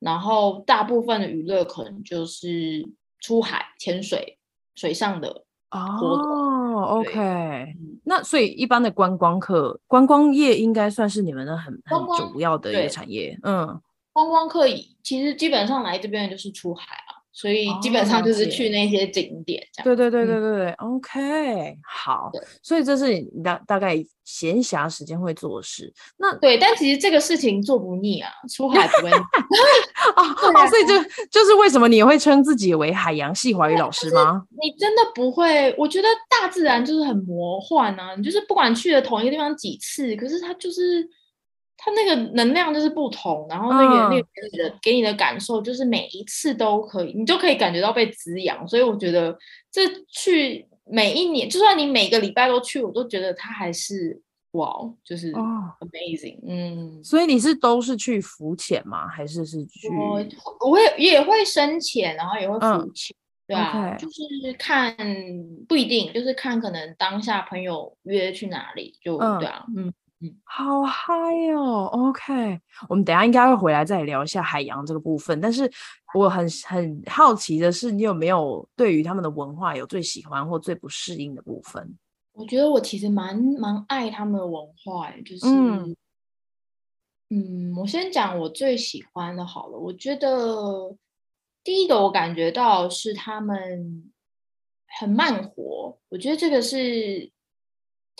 [0.00, 2.84] 然后大部分的娱乐可能就是
[3.20, 4.38] 出海潜水、
[4.74, 6.26] 水上的活动。
[6.26, 13.38] 哦哦，OK，那所以一般的观光客、观光业应该算是你们的很很主要的一个产业。
[13.42, 13.80] 嗯，
[14.12, 14.66] 观光客
[15.02, 17.09] 其实基本上来这边就是出海啊。
[17.32, 19.84] 所以基本上就是去那些景点这样。
[19.84, 22.30] 对对对对对对，OK，好。
[22.62, 25.92] 所以这是你大大概闲暇时间会做的事。
[26.18, 29.16] 那对，但其实这个事情做不腻啊，出海不会腻。
[30.16, 30.94] 哦，所以就
[31.30, 34.42] 就是为什么你会称自己为海洋系华语老师吗？
[34.60, 35.74] 你真的不会？
[35.78, 41.08] 我觉得大自然就是很魔幻啊，你就是不管去了同一个地方几次，可是它就是。
[41.82, 48.68] 它那个能量就是不同，然后那个、嗯、那个给你的给你的感受就是每一次都可以，你就可以感觉到被滋养。
[48.68, 49.34] 所以我觉得
[49.72, 54.70] 这去每一年，就算你每个礼拜都去，我都觉得它还是哇，
[55.02, 56.38] 就是哦，amazing。
[56.46, 59.08] 嗯，所以你是都是去浮潜吗？
[59.08, 59.88] 还是是去？
[59.88, 60.22] 我
[60.66, 63.16] 我会也会深潜，然后也会浮潜，
[63.46, 64.94] 嗯、对啊.就是看
[65.66, 69.90] 不一定，就是看可能当下朋友约去哪里就、嗯、对啊，嗯。
[70.44, 71.12] 好嗨
[71.54, 75.40] 哦！OK，我们等下应该会回来再聊一下海洋这个部分。
[75.40, 75.70] 但是
[76.14, 81.96] 我很很好奇的是，你有没有对于他们的文化有最喜欢或最不适应的部分？
[82.32, 85.96] 我觉得我其实蛮蛮爱他们的文化，就是嗯，
[87.30, 89.78] 嗯，我先讲我最喜欢的好了。
[89.78, 90.96] 我觉得
[91.64, 94.12] 第一个我感觉到是他们
[94.98, 97.30] 很慢活，我觉得这个是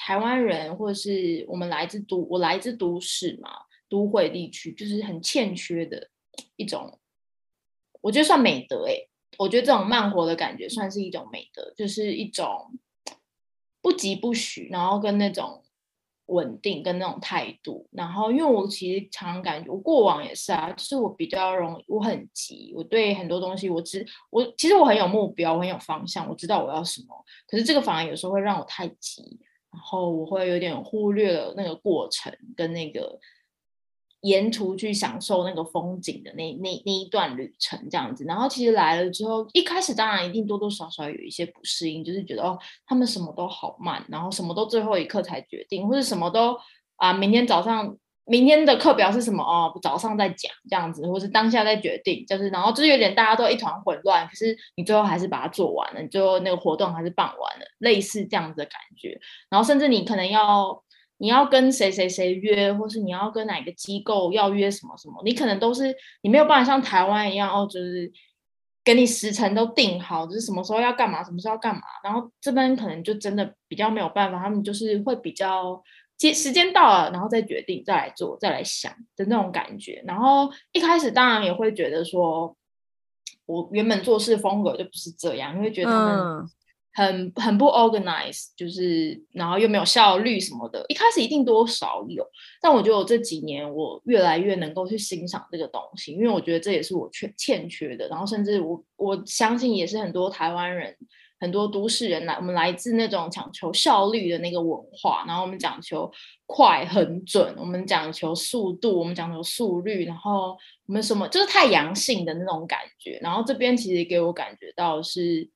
[0.00, 3.50] 台湾人或者是我们来自都我来自都市嘛，
[3.86, 6.08] 都会地区就是很欠缺的
[6.56, 6.98] 一种，
[8.00, 8.94] 我觉得算美德哎、
[9.36, 12.78] 我觉得这种慢活的感觉算是一种美德，就是一种
[13.82, 15.62] 不疾不徐，然后跟那种。
[16.32, 29.40] 稳定跟那种态度，然后因为我其实常常感觉，我过往也是啊，就是我比较容易，我很急，我对很多东西我知我其实我很有目标，我很有方向，我知道我要什么，可是这个反而有时候会让我太急，
[29.72, 33.18] 然后我会有点忽略了那个过程跟那个。
[34.22, 38.22] 沿途去享受那个风景的那那那一段旅程，这样子。
[38.24, 46.54] 然后其实来了之后，一开始当然一定多多少少有一些不适应，就是觉得哦，他们什么都好慢，然后什么都最后一刻才决定，或者什么都
[46.96, 47.96] 啊，明天早上
[48.30, 59.20] 明天的课表是什么哦，早上再讲这样子，或是当下再决定，就是然后就是有点大家都一团混乱，可是你最后还是把它做完了，你最后那个活动还是办完了，类似这样子的感觉。
[59.50, 60.82] 然后甚至你可能要。
[61.22, 68.10] 你要跟谁谁谁约，或是你要跟哪个机构要约什么什么，你可能都是你没有办法像台湾一样哦，就是
[68.82, 71.82] 给你时程都定好，就是什么时候要干嘛，什么时候要干嘛。
[72.02, 75.82] 然后这边可能就真的比较没有办法，他们就是会比较
[76.20, 80.04] 接时间到了，然后再决定，再来做，再来想的那种感觉。
[80.06, 82.54] 然后一开始当然也会觉得说，
[83.46, 86.18] 我原本做事风格就不是这样，因为觉得他们。
[86.18, 86.50] 嗯
[86.92, 92.26] 很很不 organized，就是然后又没有效率什么的，一开始一定多少有，
[92.60, 100.96] 但我觉得我这几年我越来越能够去欣赏这个东西，因为我觉得这也是我缺欠缺的，然后甚至我我相信也是很多台湾人、
[101.40, 106.08] 很多都市人来，我们来自那种讲求效率的那个文化，然后我们讲求
[106.46, 115.50] 快、很准，我们讲求速度，我们讲求速率，然后我们什么就是太阳性的那种感觉，然后这边其实给我感觉到是。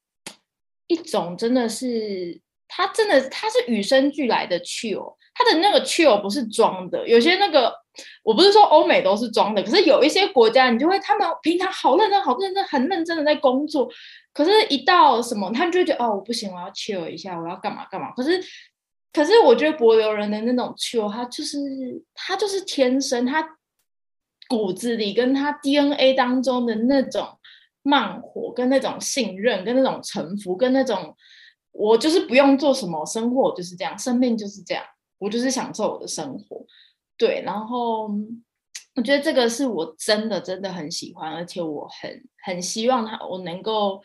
[0.86, 7.06] 一种真的是，它真的它是与生俱来的 chill，他的那个 chill 不是装的。
[7.06, 7.74] 有些那个，
[8.22, 13.88] 我不是说欧美都是装的，可是有一些国家，你就会他们平常好认真、好认真、很认真的在工作，
[14.32, 18.12] 可是一到什么，他们就觉得哦，我不行，我要 chill 一下，我要干嘛干嘛。
[18.12, 18.42] 可是，
[19.12, 21.58] 可是我觉得帛琉人的那种 chill，他就是
[22.14, 23.56] 他就是天生，他
[24.48, 27.38] 骨子里跟他 DNA 当中的那种。
[27.86, 31.14] 慢活跟那种信任，跟那种臣服，跟那种
[31.70, 34.82] 我就是不用做什么，生活就是这样，生命就是这样，
[35.24, 36.64] 我就是享受我的生活。
[37.16, 38.08] 对，然后
[38.96, 44.02] 我觉得这个是我真的真的很喜欢，而且我很很希望他，我能够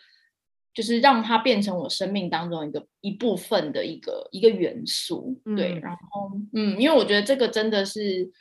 [0.74, 5.40] 就是让它变成我生命当中一个一部分的一个一个元素。
[5.58, 8.32] 对，嗯、然后嗯，因为我觉得这个真的是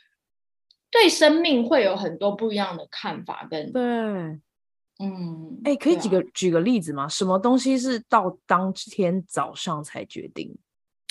[0.91, 3.81] 对生命会有很多不一样的看法跟对。
[5.01, 7.07] 嗯，哎、欸，可以举个、啊、举个例子吗？
[7.07, 10.53] 什么东西是到当天早上才决定？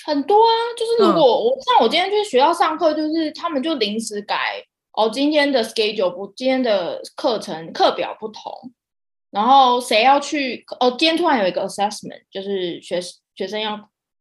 [0.09, 8.51] 很多啊，就是如果、嗯、我像我今天去学校上课，就是他们就临时改哦，今天的 schedule 不，今天的课程课表不同，
[9.31, 10.91] 然后谁要去哦？
[10.99, 12.99] 今天突然有一个 assessment，就是学
[13.35, 13.79] 学生要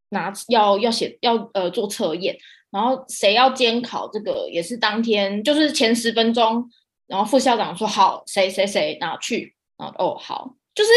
[0.09, 2.37] 拿要要写要呃做测验，
[2.69, 6.69] 然后谁要监考，这个也是当天，就是前十分钟，
[7.07, 9.55] 然后副校长说好，谁谁谁拿去。
[9.77, 10.91] 然后哦好，就是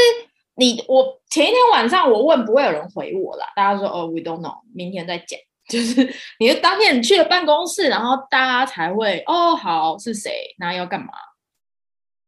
[0.61, 3.45] 你我前一天晚上我问，不会有人回我了。
[3.57, 5.41] 大家说哦，we don't know，明天再讲。
[5.71, 6.07] 就是
[6.39, 11.07] 你就当天你去了办公室，然后大家才会哦好是谁，那要干嘛？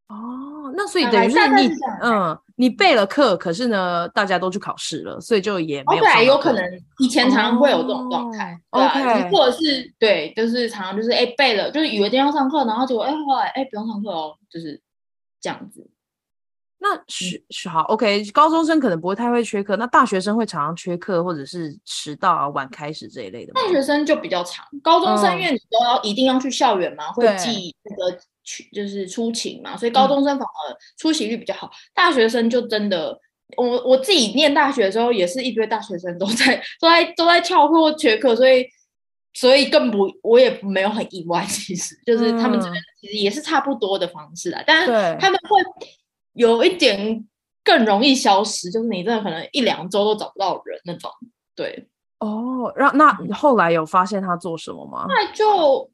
[0.09, 1.68] 哦，那所以等于是你
[2.03, 6.03] 嗯，你备了课，可是呢，大家都去考试了，所以就也没有。
[6.03, 6.64] OK，有可能
[7.01, 8.59] 以前常常会有这种状态。
[8.71, 8.81] 哦、
[9.31, 14.81] 或者是对，就是常常就是哎备了，就是以为今天要上课，然后结果哎后来哎不用上课哦，就是
[15.40, 15.90] 这样子。
[16.83, 23.53] 那学学好，OK，高中生可能不会太会缺课，那大学生会常常缺课或者是迟到啊、晚开始这一类的？
[23.53, 31.68] 大学生就比较长，高中生因为你都要一定要去校园嘛，嗯、会记那个去就是出勤嘛，所以高中生反而出席率比较好。
[31.68, 33.16] 嗯、大学生就真的，
[33.57, 38.66] 我我自己念大学的时候也是一堆大学生都在都在都在翘课或缺课，所以
[39.35, 45.62] 所以更不我也没有很意外，其实就是他们这边其实也是差不多的方式啊，嗯、但是他们会。
[46.35, 47.27] 有一点
[47.64, 51.11] 更容易消失，就是你真的可能一两周都找不到人那种。
[51.54, 51.87] 对，
[52.19, 55.04] 哦，让那你后来有发现他做什么吗？
[55.09, 55.90] 那就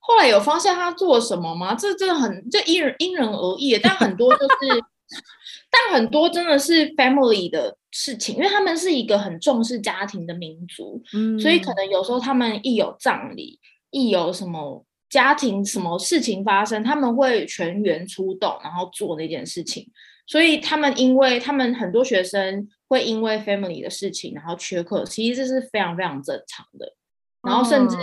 [0.00, 1.74] 后来有发现他做什么吗？
[1.74, 4.84] 这真的很这因人因人而异，但很多就是，
[5.70, 14.84] 但很多真的是 family 的事情，因为他们是一个很重视家庭的民族，嗯，所以可能有时候他们一有葬礼，一有什么。
[15.12, 19.86] 家庭什么事情发生，他们会全员出动，然后做那件事情。
[20.26, 26.94] 所以他们因为他们很多学生会因为 family 的事情，然后缺课，其实这是非常非常正常的。
[27.42, 27.94] 然后甚至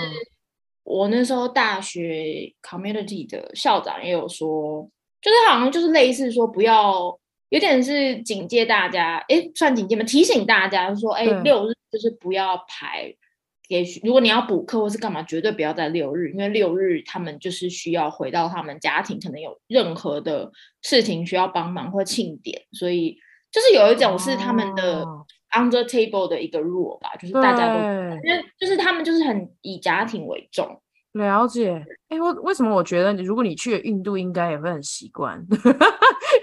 [0.83, 4.87] 我那时候大学 community 的校长也有说，
[5.19, 7.17] 就是好像就是类似说不要，
[7.49, 10.03] 有点是警戒大家，诶，算警戒吗？
[10.03, 13.11] 提醒大家说，诶，六日就是不要排。
[13.69, 20.51] 也许如果你要补课或是干嘛，绝对不要在六日，因为六日他们就是需要回到他们家庭，可能有任何的
[20.81, 23.15] 事情需要帮忙或庆典，所以
[23.51, 25.05] 就是有一种是他们的
[25.51, 27.79] under table 的一个 rule 吧，就是大家都
[28.27, 30.81] 因为就是他们就是很以家庭为重。
[31.19, 35.61] 了解，哎、欸，我为什么我觉得如果你去印度，应该也会很习惯， 因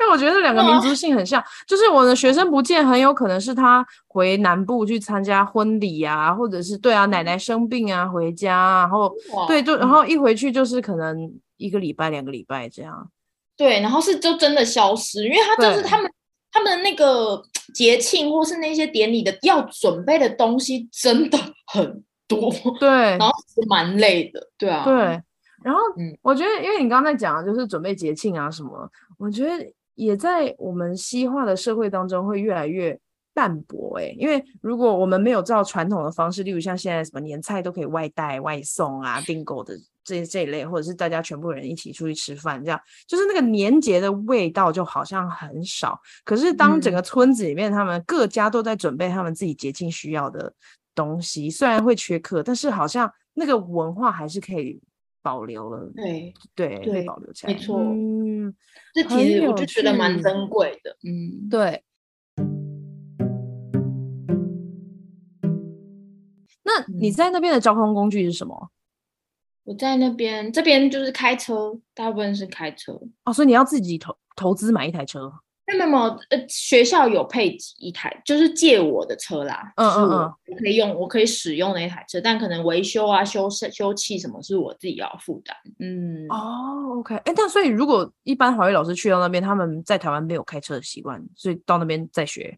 [0.00, 1.42] 为我觉得这两个民族性很像。
[1.66, 9.12] 就是我的学生不见，很有可能是他回南部去参加婚礼啊，或者是对啊，奶奶生病啊，回家，啊，然后
[9.48, 13.10] 对，就然后一回去就是可能一个礼拜、两个礼拜这样。
[13.56, 16.10] 对，然后是就真的消失，因为他就是他们
[16.52, 17.42] 他们那个
[17.74, 22.04] 节庆或是那些典礼的要准备的东西真的很。
[22.28, 22.50] 多
[22.80, 25.22] 对，然后是蛮累的，对啊，对。
[25.64, 32.96] 然后，嗯，我觉得，因为你刚刚在讲的就是准备节庆啊什么，我觉得也在我们西化的社会当中会越来越
[33.34, 34.14] 淡薄哎。
[34.16, 39.74] 因为如果我们没有照传统的方式，例如像现在什么年菜都可以外带、外送啊、订购的
[40.04, 45.98] 这这一类，或者是大家全部人一起出去吃饭，这样就是那个年节的味道就好像很少。
[46.24, 50.52] 可是当整个村子里面，他们各家都在准备他们自己节庆需要的。
[50.96, 54.80] 东西虽然会缺课，但是好像那个文化还是可以
[55.22, 55.92] 保留了。
[55.94, 57.52] 对对，可以保留起来。
[57.52, 58.52] 没错，嗯，
[58.94, 60.96] 这其实我就觉得蛮珍贵的。
[61.04, 61.84] 嗯，对。
[66.64, 68.70] 那你在那边的交通工具是什么？
[69.64, 73.00] 我在那边，这边就是开车，大部分是开车。
[73.24, 75.32] 哦，所以你要自己投投资买一台车。
[75.66, 79.72] 没有没有，呃，学校有配一台，就是借我的车啦。
[79.76, 85.56] 嗯嗯嗯，我可以用，我可以使用那台车，但可能维修啊、修修气什么，是我自己要负担。
[85.80, 92.56] 嗯，哦，OK，哎，但所以如果一般华语老师去到那边，他们在台湾没有开车的习惯，所以到那边再学。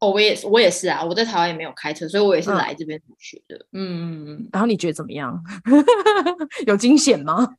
[0.00, 3.56] 哦，我也是，我也是啊，我在台湾也没有开车，所以我也是来这边学的。
[3.72, 4.48] 嗯嗯嗯。
[4.52, 5.42] 然后你觉得怎么样？
[6.66, 7.56] 有惊险吗？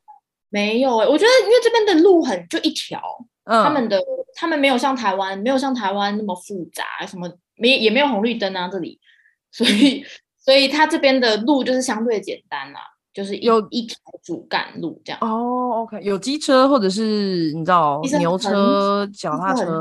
[0.48, 3.00] 没有哎、欸，我觉得因为这边的路很就一条。
[3.46, 4.02] 嗯、他们的
[4.34, 9.00] 他们没有像台湾没有像台湾那么复杂，什么没也没有红绿灯啊这里，
[9.52, 10.04] 所以
[10.36, 12.80] 所以他这边的路就是相对简单啊，
[13.14, 15.20] 就是有一条主干路这样。
[15.22, 19.80] 哦，OK，有机车或者是你知道牛车、脚踏车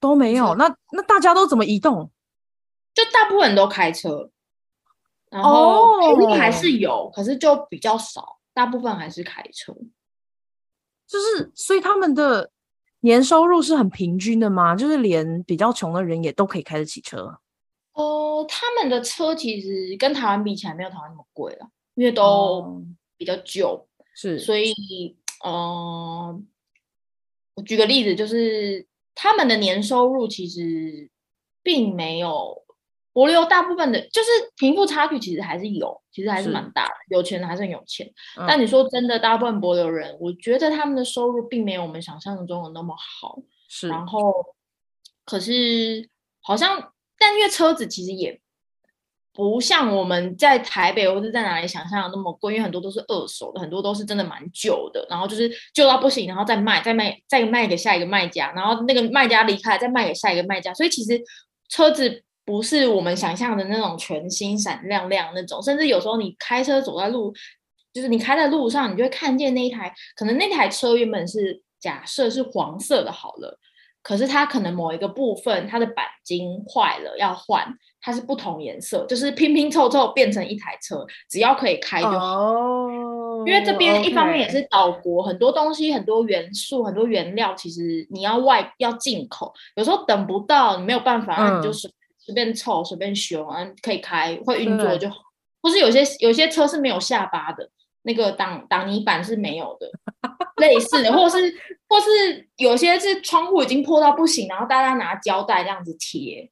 [0.00, 2.10] 都没有，那那大家都怎么移动？
[2.94, 4.30] 就大部分人都开车，
[5.28, 9.74] 然后陪路还是有，哦，可是就比较少，大部分还是开车，
[11.06, 12.50] 就是所以他们的。
[13.04, 14.74] 年收入是很平均的吗？
[14.74, 17.38] 就是连比较穷的人也都可以开得起车？
[17.92, 22.82] 哦，他们的车其实跟台湾比起来没有台湾那么贵了，因为都
[23.18, 24.38] 比较旧，嗯，是。
[24.38, 24.74] 所以，
[25.44, 26.42] 呃，
[27.54, 31.10] 我举个例子，就是他们的年收入其实
[31.62, 32.63] 并没有。
[33.14, 36.94] 帛琉大部分的，就是贫富差距其实还是有，其实还是蛮大的。
[37.10, 38.04] 有钱的还是很有钱，
[38.36, 43.38] 嗯，但你说真的，大部分帛琉人，我觉得他们的收入并没有我们想象中的那么好。
[43.68, 44.20] 是，然后
[45.24, 46.08] 可是
[46.40, 48.40] 好像，但因为车子其实也
[49.32, 61.22] 不像我们在台北或者在哪里想象的那么贵，因为很多都是二手的，很多都是真的蛮旧的，然后就是旧到不行，然后再卖，再卖，再卖给下一个卖家，然后那个卖家离开，再卖给下一个卖家，所以其实
[61.68, 62.23] 车子。
[62.46, 67.32] 不是我们想象的那种全新闪亮亮那种，甚至有时候你开车走在路，
[67.92, 73.58] 就是你开在路上，你就会看见那一台，可能那台车原本是假设是黄色的，好了，
[74.02, 77.66] 可是它可能某一个部分它的钣金坏了要换，
[78.02, 82.52] 它是不同颜色，就是拼拼凑凑变成一台车，只要可以开就好。
[82.52, 91.90] Oh, 因为这边一方面也是岛国.很多东西、很多元素、很多原料，其实你要外要进口，有时候等不到，你没有办法，那你就是。
[92.24, 95.16] 随便凑，随便修啊，可以开会运作就好。
[95.62, 97.68] 或是有些有些车是没有下巴的，
[98.02, 99.90] 那个挡挡泥板是没有的，
[100.56, 101.36] 类似的，或是
[101.88, 106.50] 或是有些是窗户已经破到不行，然后大家拿胶带这样子贴，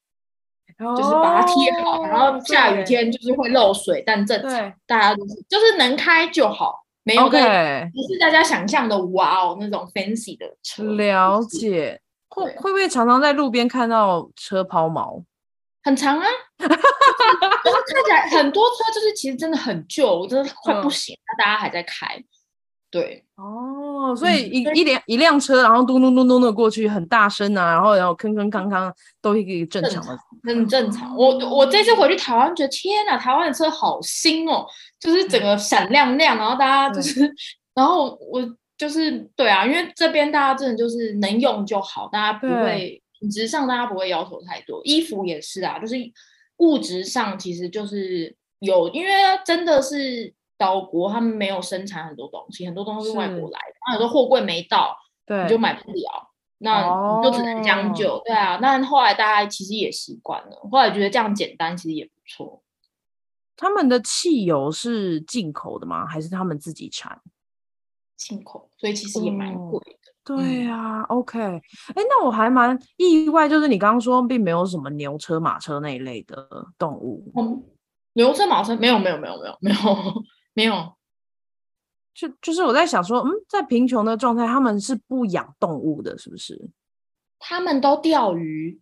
[0.79, 10.83] 就是把它贴好，然后下雨天就是会漏水，但正常大家都是就是能开就好，没有对不是大家想象的哇哦那种 fancy 的车。
[10.95, 15.23] 了解，会会不会常常在路边看到车抛锚？
[15.85, 16.27] 很长啊，
[16.59, 22.23] 就是看起来很多车就是其实真的很旧，我真的快不行，了、嗯、大家还在开。
[22.91, 31.17] 对，哦，所以一、嗯、一辆一辆车，然后咚咚咚咚的过去，很大声啊，然后然后坑坑康康，都一个正常的，很正常。
[31.17, 34.67] 我我这次回去台湾，觉得天哪，台湾的车好新哦，
[35.01, 37.21] 就是整个闪亮亮，然后大家就是，
[37.75, 38.43] 然后我
[38.77, 45.97] 就是对啊，因为这边大家真的就是能用就好，大家不会品质上大家不会要求太多，衣服也是啊，就是
[46.59, 49.11] 物质上其实就是有，因为
[49.47, 50.35] 真的是。
[50.59, 54.97] 岛国他们没有生产很多东西，很多东西是外国来的，然后有时候货柜没到，
[55.27, 58.59] 对，你就买不了，那你就只能将就，哦、对啊。
[58.63, 62.63] 那后来大家其实也习惯了，后来觉得这样简单其实也不错。
[63.57, 66.07] 他们的汽油是进口的吗？
[66.07, 67.21] 还是他们自己产？
[68.17, 69.81] 进口，所以其实也蛮贵
[70.25, 71.41] 对啊、嗯、OK。
[71.41, 71.63] 哎，
[71.97, 76.49] 那我还蛮意外，就是你刚刚说并没有什么牛车、马车那一类的
[76.79, 77.33] 动物。
[77.37, 77.63] 嗯、
[78.15, 80.25] 牛车、马车没有，没有，没有，没有，没有。
[80.55, 80.93] 没有，
[82.13, 86.69] 就就是我在想说，嗯，在贫穷的状态，他们是不养动物的，是不是？
[87.39, 88.79] 他们都钓鱼，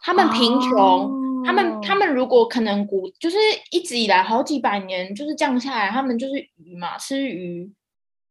[0.00, 1.10] 他们贫穷，哦、
[1.44, 3.36] 他们他们如果可能古就是
[3.72, 7.68] 一直以来好几百年就是这样下来，他们就是鱼嘛，吃鱼，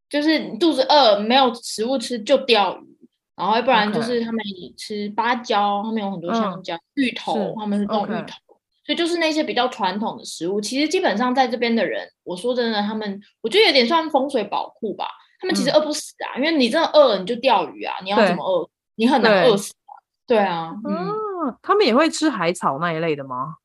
[0.10, 2.98] 就是肚子饿没有食物吃就钓鱼，
[3.36, 4.44] 然后要不然就是他们
[4.78, 8.38] 吃芭蕉，他们有很多香蕉、嗯、芋头，他们是种芋头。
[8.86, 15.10] 所以就是那些比较传统的食物，其实基本上在这边的人，我说真的，他们我觉得有点算风水宝库吧。
[15.40, 18.68] 他们其实饿不死啊，嗯、因为你真的饿了，你就钓鱼啊，你要怎么饿？
[18.96, 19.92] 你很难饿死啊。
[20.26, 23.58] 对啊，嗯，嗯，他们也会吃海草那一类的吗？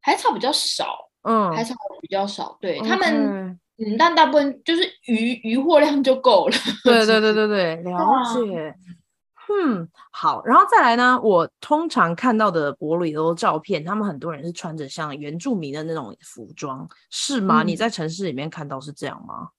[0.00, 2.56] 海草比较少，嗯，海草比较少。
[2.60, 6.56] 对.他们，嗯，但大部分就是鱼鱼货量就够了。
[6.84, 7.98] 对对对对对，了
[8.34, 8.74] 解。
[9.48, 11.20] 嗯，好，然后再来呢？
[11.22, 17.62] 我通常看到的博旅的照片，他们很多人是穿着像原住民的那种服装，是吗？
[17.62, 19.50] 嗯、你在城市里面看到是这样吗？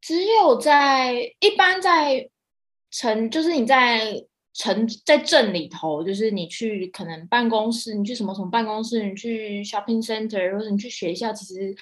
[0.00, 2.28] 只有在一般在
[2.92, 4.22] 城，就是你在
[4.52, 11.74] 城在镇里头，就是你去可能办公室，你去什么什么办公室，你去 shopping center 或者你去学校，其实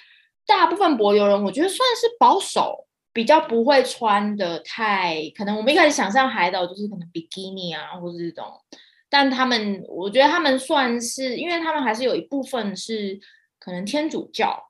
[0.46, 2.86] 大部分博流人，我觉得算是保守。
[3.14, 8.44] 比较不会穿的太，可能我们一开始想象海岛就是可能比基尼啊，或者这种，
[9.08, 13.16] 但他们我觉得他们算是，因为他们还是有一部分是
[13.60, 14.60] 可能天主教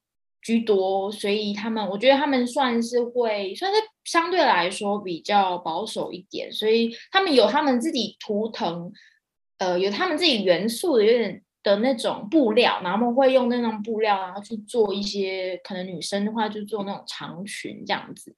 [0.43, 8.93] 居多，所以他们我觉得他们算是会算是相对来说比较保守一点，所以他们有他们自己图腾，
[9.57, 18.37] 呃，有他们自己元素的有点的那种布料，然后他们会用那种布料，然后去做一些可能女生的话就做那种长裙这样子，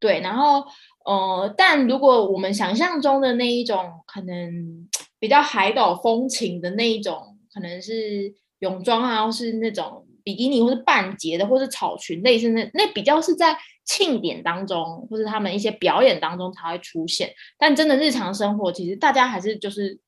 [0.00, 0.64] 对，然后
[1.04, 4.88] 呃，但如果我们想象中的那一种可能
[5.18, 13.54] 比较海岛风情的那一种，可能是泳装啊，或是那种比基尼，或是半截的，或是草裙，类似那那比较是在
[13.84, 20.00] 庆典当中，或是他们一些表演当中才会出现，但真的日常生活，其实大家还是就是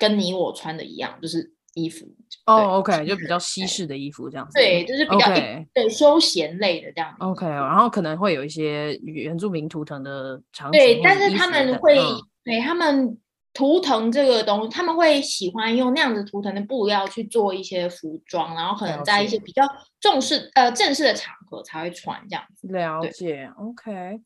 [0.00, 1.54] 跟你我穿的一样，就是。
[1.74, 2.06] 衣服
[2.46, 5.26] 哦、oh，OK，就比较西式的衣服这样子，对，就是比较.
[5.72, 7.16] 对休闲类的这样子。
[7.20, 13.16] OK，然后可能会有一些原住民图腾的场景，对，但是他们会、嗯、对他们
[13.54, 19.62] 图腾这个东西，他们会喜欢用那样子图腾的布料去做一些服装，然后可能在一些比较
[20.00, 22.66] 重视呃正式的场合才会穿这样子。
[22.68, 24.20] 了解，OK。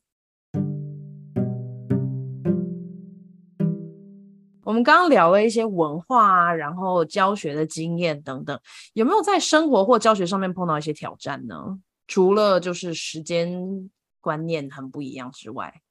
[4.67, 8.59] 我们刚刚聊了一些文化啊，然后教学的经验等等，
[8.91, 11.79] 有没有在生活或教学上面碰到一些挑战呢？
[12.05, 13.89] 除了就是时间
[14.19, 15.81] 观念很不一样之外，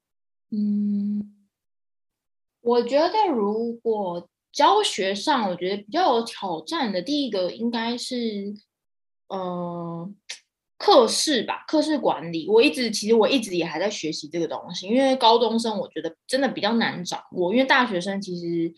[0.51, 1.35] 嗯，
[2.61, 8.53] 我觉得如果教学上，我觉得比较有挑战的，第一个应该是，
[9.29, 10.06] 嗯、呃。
[10.87, 18.73] 课室吧，课室管理，我一直其实我一直也还在学习这个东西，因为高中生我觉得真的比较难掌握，因为大学生其实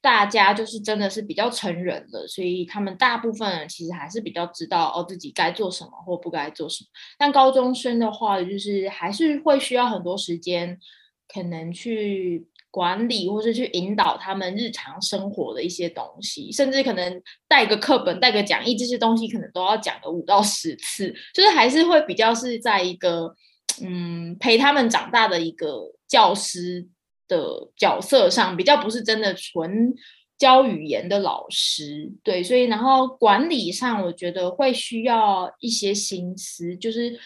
[0.00, 6.88] 大家就是真的是比较成人了，所以他们大部分人其实还是比较知道哦自己该做什么或不该做什么，
[7.18, 10.78] 但高中生的话就是还是会需要很多时间，
[11.26, 12.46] 可能去。
[12.70, 23.34] 管理或是去引导他们日常生活的一些东西，甚至可能带个课本、带个讲义，这些东西可能都要讲个五到十次，就是还是会比较是在一个
[23.82, 26.86] 嗯陪他们长大的一个教师
[27.26, 29.92] 的角色上，比较不是真的纯
[30.38, 32.12] 教语言的老师。
[32.22, 37.18] 对，所以然后管理上，我觉得会需要一些心思，就是。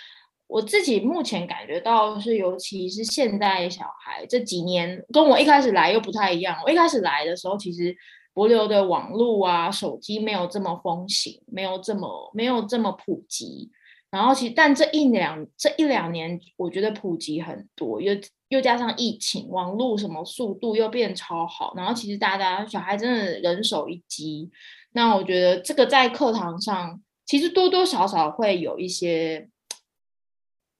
[0.55, 6.57] 我自己目前感觉到是，尤其是现在小孩这几年，跟我一开始来又不太一样。
[6.65, 7.93] 我一开始来的时候，其实
[8.33, 13.69] 帛琉的网络啊、手机没有这么风行，没有这么没有这么普及。
[14.13, 18.15] 然后其实但这一两这一两年，我觉得普及很多，又
[18.47, 24.49] 又加上疫情，网络什么速度又变超好，然后其实大家小孩真的人手一机。
[24.93, 29.49] 那我觉得这个在课堂上，其实多多少少会有一些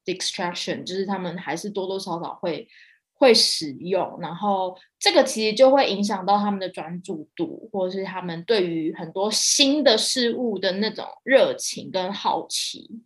[0.05, 2.69] distraction，就是他们还是多多少少会
[3.13, 13.03] 会使用，然后这个其实就会影响到他们的专注度，或者是他们对于很多新的事物的那种热情跟好奇。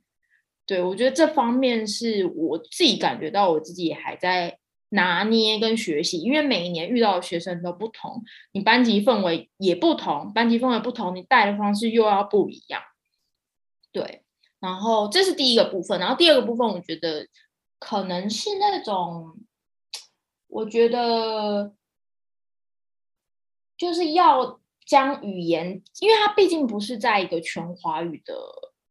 [0.66, 4.58] 对，我觉得这方面是我自己感觉到我自己也还在。
[4.90, 12.80] 拿捏跟学习，因为每一年遇到的学生都不同，你班级氛围也不同，班级氛围不同，你带的方式又要不一样。
[13.92, 14.22] 对，
[14.60, 17.26] 然后这是第一个部分，然后第二个部分，我觉得
[17.78, 19.36] 可能是那种，
[20.48, 21.74] 我觉得
[23.76, 28.34] 就是要将语言，因为它毕竟不是在一个全华语的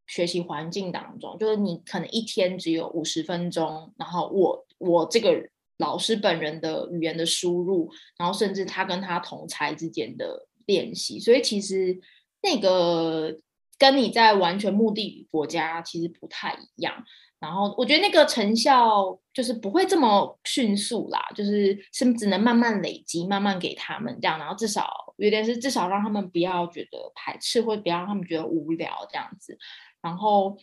[0.06, 5.48] 学习环境当中，就是你可能一天只有五十分钟，然后我我这个。
[5.80, 11.96] 老师本人的语言的输入，然后甚至他跟他同才之间的练习，所以其实
[12.42, 13.32] 那个
[13.78, 16.92] 跟你在完全目的国家其实不太一样。
[17.38, 29.56] 然后我觉得那个成效就是不会这么迅速啦，就是是只能慢慢累积，慢慢给他们这样，然后至少有点是至少让他们不要觉得排斥，或者不要让他们觉得无聊这样子。
[30.02, 30.56] 然后，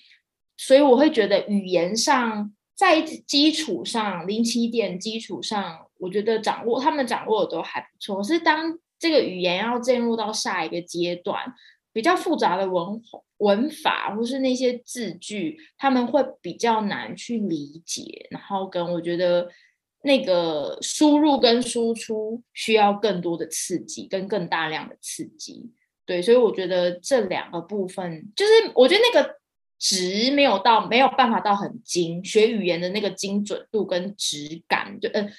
[0.57, 2.53] 所以我会觉得语言上。
[2.77, 8.17] 在基础上，零起点基础上，我觉得掌握他们掌握的都还不错。
[8.17, 11.53] 可是当这个语言要进入到下一个阶段，
[11.95, 13.01] 比较复杂的文
[13.37, 18.27] 文法或是那些字句，他们会比较难去理解。
[18.29, 19.49] 然后跟我觉得
[20.01, 25.71] 那个输入跟输出需要更多的刺激，跟更大量的刺激。
[26.05, 29.37] 对，所以我觉得这两个部分，就是我觉得那个。
[29.77, 35.29] 值没有到，没有办法到很精，学语言的那个精准度跟质感，就呃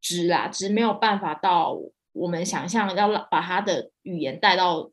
[0.00, 1.78] 值啦，值没有办法到
[2.12, 4.90] 我们想象要把他的语言带到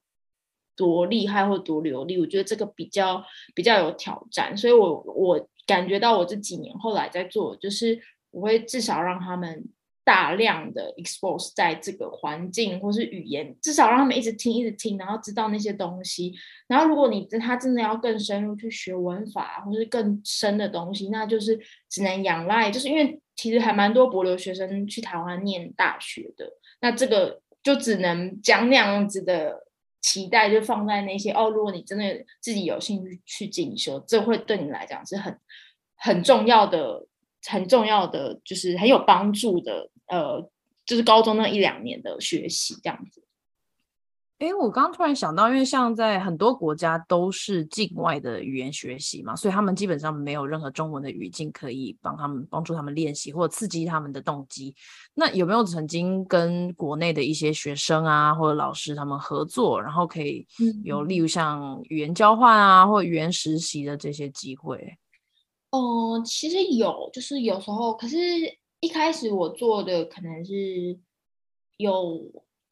[0.75, 3.23] 多厉害或多流利，我觉得这个比较
[3.55, 7.99] 比较有挑战，所以我我感觉到我这几年后来在做，就是
[8.31, 9.65] 我会至少让他们。
[10.03, 16.33] 大量的 expose 在这个环境或是语言，至少让他们一直听，一直听，然后知道那些东西。
[16.67, 21.57] 然后，如果你他真的要更深入去学文法，或是更深的东西，那就是
[21.87, 26.51] 只能仰赖，就是因为其实还蛮多博留学生去台湾念大学的。
[26.81, 29.67] 那这个就只能将那样子的
[30.01, 35.39] 期待就放在那些哦，如果你真的自己有兴趣去进修，这会对你来讲是很
[35.95, 37.07] 很重要的。
[37.47, 40.47] 很重要的就是很有帮助的，呃，
[40.85, 43.23] 就是高中那一两年的学习这样子。
[44.41, 54.73] 哎，我刚刚突然想到，因为像在很多国家都是境外的语言学习嘛，所以他们基本上没有任何中文的语境可以帮他们帮助他们练习或者刺激他们的动机。
[55.13, 60.47] 那有没有曾经跟国内的一些学生啊或者老师他们合作，然后可以
[60.83, 64.97] 有例如像语言交换啊或语言实习的这些机会？
[65.69, 68.17] 哦、嗯，其实有，就是有时候，可是
[68.79, 70.97] 一开始我做的可能是
[71.77, 72.19] 有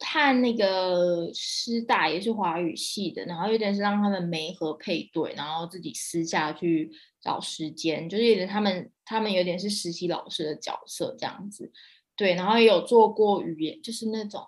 [0.00, 6.90] 看那个师大也是华语系的，然后有点是让他们媒合配对，然后自己私下去
[7.20, 11.70] 找时间，就是有点他们他们有点是实习老师的角色这样子，
[12.16, 14.44] 对，然后也有做过语言，就是那种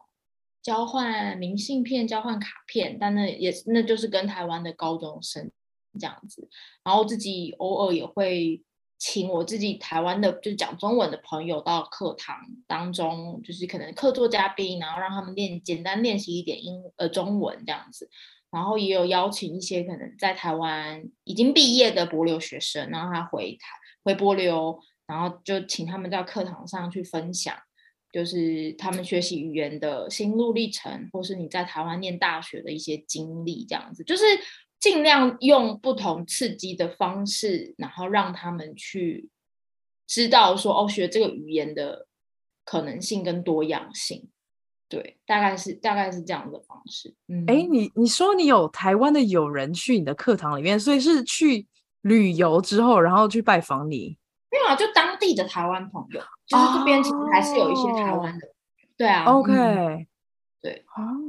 [0.60, 5.52] 交换明信片、交换卡片，但那也那就是跟台湾的高中生。
[6.00, 6.48] 这样子，
[6.82, 8.62] 然后自己偶尔也会
[9.04, 12.36] 请我自己台湾的，就是讲中文的朋友到课堂
[12.68, 18.08] 当中，就是可能客座嘉宾，然后让他们练简单练习一点英呃中文这样子，
[18.52, 23.66] 然后也有邀请一些可能在台湾已经毕业的博留学生，然后他回台
[24.04, 24.78] 回博流，
[25.08, 27.56] 然后就请他们在课堂上去分享，
[28.12, 34.22] 就是他们学习语言的心路历程，或是你在台湾念大学的一些经历这样子，就是。
[34.82, 39.30] 尽量用不同刺激的方式，然后让他们去
[40.08, 42.08] 知道说哦，学这个语言的
[42.64, 44.28] 可能性跟多样性，
[44.88, 47.14] 对，大概是大概是这样的方式。
[47.28, 51.64] 嗯，哎，你你说你有台湾的友人去你的课堂里面，所以是去
[52.00, 54.18] 旅游之后，然后去拜访你？
[54.50, 58.48] 没有啊，就当地的台湾朋友，就是这边其实还是有一些台湾的。
[58.48, 58.50] 哦、
[58.96, 60.06] 对啊，OK，、嗯、
[60.60, 61.21] 对，哦。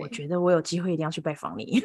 [0.00, 1.80] 我觉得我有机会一定要去拜访你，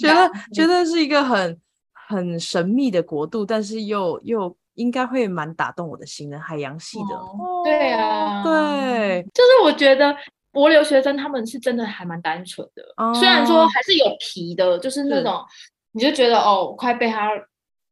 [0.00, 1.60] 觉得觉得是一个很
[1.92, 7.14] 很神秘的国度，但是又又应该会蛮打动我的心的海洋系的。
[7.14, 10.14] 哦、对啊，对，就是我觉得
[10.52, 15.40] 博留学生他们是真的还蛮单纯的，哦、虽然说还是有皮的，就是那种
[15.92, 17.28] 你就觉得哦，快被他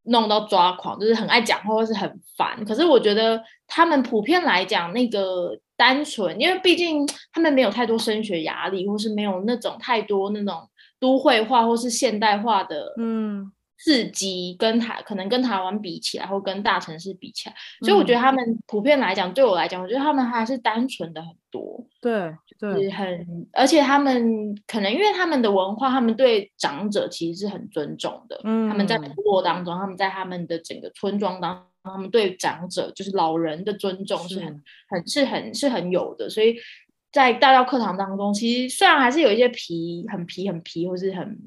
[0.03, 2.63] 弄到抓狂，就是很爱讲话或是很烦。
[2.65, 10.69] 可是我觉得他们普遍来讲，那个单纯，因为毕竟他们没有太多升学压力，或是没有那种太多那种
[10.99, 13.49] 都会化或是现代化的，嗯。
[13.81, 21.87] 刺激跟台可能跟台湾比起来，或跟大城市比起来，所以我觉得他们普遍来讲，嗯、对我来讲，我觉得他们还是单纯的很多。
[22.01, 28.41] 对，对，很，而且他们可能因为他们的文化，他们对长者其实是很尊重的。
[28.43, 36.29] 嗯，他们在部落当中，他们在他们的整个村庄当中，他们对长者就是老人的尊重是很、是很、是很、是很有的。
[36.29, 36.57] 所以
[37.11, 41.37] 在大教课堂当中，其实虽然还是有一些皮、很皮、很皮，或是很。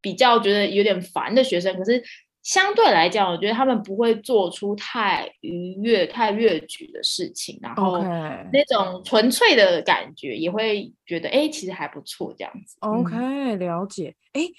[0.00, 2.00] 比较觉得有点烦的学生，可是
[2.44, 12.76] 相对来讲，我觉得他们不会做出太逾越、太越矩的事情，然后那种纯粹的感觉也会觉得，哎、欸，其实还不错这样子。
[12.78, 14.14] OK，、嗯、了解。
[14.34, 14.52] 哎、欸，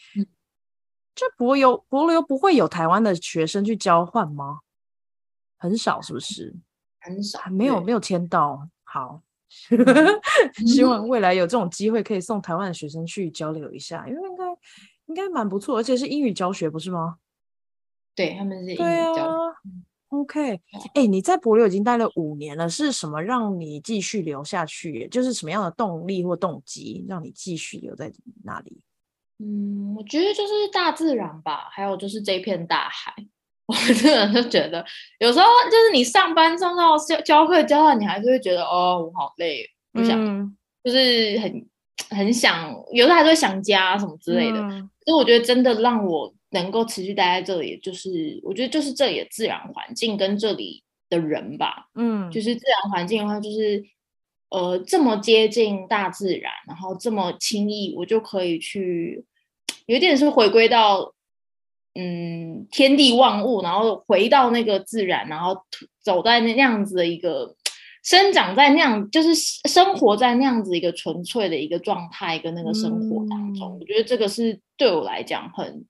[1.15, 4.59] 这帛琉帛琉不会有台湾的学生去交换吗？
[5.60, 6.55] 很少，是不是？
[7.01, 8.68] 很少，没有没有签到。
[8.84, 9.22] 好，
[10.66, 14.43] 希望未来有这种机会可以送台湾的学生去交流一下，因为应该。
[15.10, 17.18] 应该蛮不错，而且是英语教学，不是吗？
[18.14, 19.22] 对，他们是英语教学。
[19.22, 19.55] 啊、
[20.10, 20.51] OK，
[20.93, 25.07] 哎、欸，你在帛琉已经待了五年了，是什么让你继续留下去？
[25.07, 28.84] 就是什么样的动力或动机让你继续留在那里？
[29.39, 33.12] 嗯，我觉得就是大自然吧，还有就是这片大海。
[33.88, 34.84] 我真的就觉得，
[35.20, 39.63] 有时候就是你上班上到教教课教到，你还是会觉得哦，我好累，
[39.93, 41.65] 不想，嗯、就是很。
[42.11, 44.57] 很想，有时候还是会想家什么之类的。
[44.57, 51.88] 所以、嗯、我觉得真的让我能够持续待在这里，就是我觉得就是这里的自然环境跟这里的人吧。
[51.93, 53.84] 嗯，就是自然环境的话，就是
[54.49, 59.24] 呃这么接近大自然，然后这么轻易，我就可以去，
[59.86, 61.13] 有点是回归到
[61.99, 65.57] 嗯天地万物，然后回到那个自然，然后
[66.01, 67.55] 走在那那样子的一个。
[68.01, 75.85] 生长在那样，就是生活在那样子一个纯粹的一个状态跟那个生活当中，嗯、我觉得这个是对我来讲很，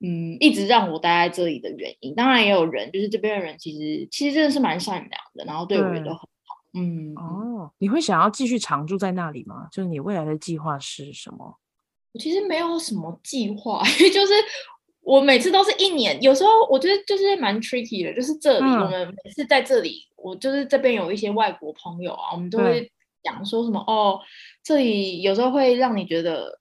[0.00, 2.16] 嗯，一直让我待在这里的原因。
[2.16, 6.28] 当然也有人，就是这边的人其实其实真的是蛮善良的，然后对我也都很好。
[6.74, 9.68] 嗯，哦，你会想要继续常住在那里吗？
[9.70, 11.58] 就是你未来的计划是什么？
[12.12, 14.32] 我其实没有什么计划，因 为就是。
[15.10, 22.88] 我每次都是一年，有时候我觉得就是蛮 tricky 的，就是这里、嗯、我们每次在这里，我就是这边有一些外国朋友啊，我们都会
[23.20, 24.20] 讲说什么、嗯、哦，
[24.62, 26.56] 这里有时候会让你觉得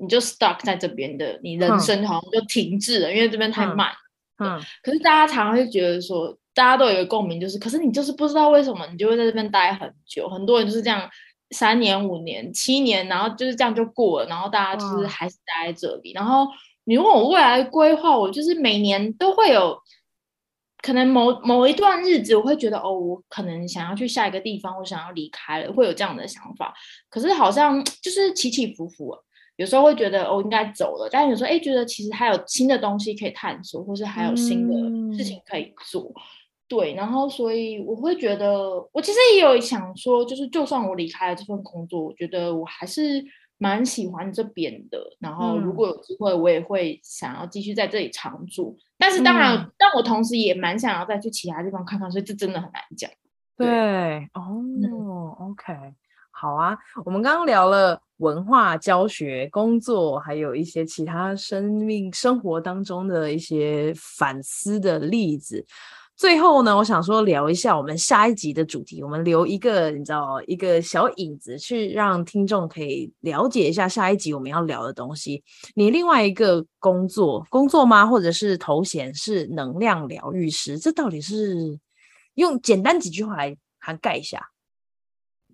[0.00, 3.92] 你就 stuck 在这边的，你人生好像就停滞了，嗯、因为这边太慢。
[4.38, 11.08] 嗯，可是大家常常会觉得说，大家都有一个共鸣，就是可是你就是不知道为什么你就会在这边待很久，很多人就是这样
[11.52, 16.48] 三年、五年、七年，然后就是这样就过了，然后大家就是还是待在这里，嗯、然后。
[16.84, 19.78] 你问我未来的规划，我就是每年都会有
[20.82, 26.74] 可能某某一段日子，我会觉得哦，我可能想要去下一个地方，我想要离开了，会有这样的想法。
[27.08, 29.16] 可是好像就是起起伏伏，
[29.56, 36.02] 有时候会觉得哦应该走了，但有时候哎觉得其实还有新的东西可以探索，或是还有新的事情可以做。
[36.02, 36.18] 嗯、
[36.66, 38.60] 对，然后所以我会觉得，
[38.90, 43.24] 我其实也有想说，就是就算我离开了这份工作，我觉得我还是。
[43.62, 48.76] 蛮喜欢这边的，然后如果有机会，我也会想要继续在这里常住。
[48.76, 53.08] 嗯、但是当然，嗯、但我同时也蛮想要再去其他地方看看，所以这真的很难讲。
[53.56, 54.90] 对，对哦、嗯、
[55.48, 55.72] ，OK，
[56.32, 56.76] 好啊。
[57.04, 65.64] 我们刚刚聊了文化、教学、工作，还有一些其他生命生活当中的一些反思的例子。
[66.22, 75.42] 最后呢，我想说聊一下我们下一集的主题，我们留一个你知道一个小影子，去让听众可以了解一下下一集我们要聊的东西。
[75.74, 78.06] 你另外一个工作工作吗？
[78.06, 80.78] 或者是头衔是能量疗愈师？
[80.78, 81.76] 这到底是
[82.34, 84.40] 用简单几句话来涵盖一下？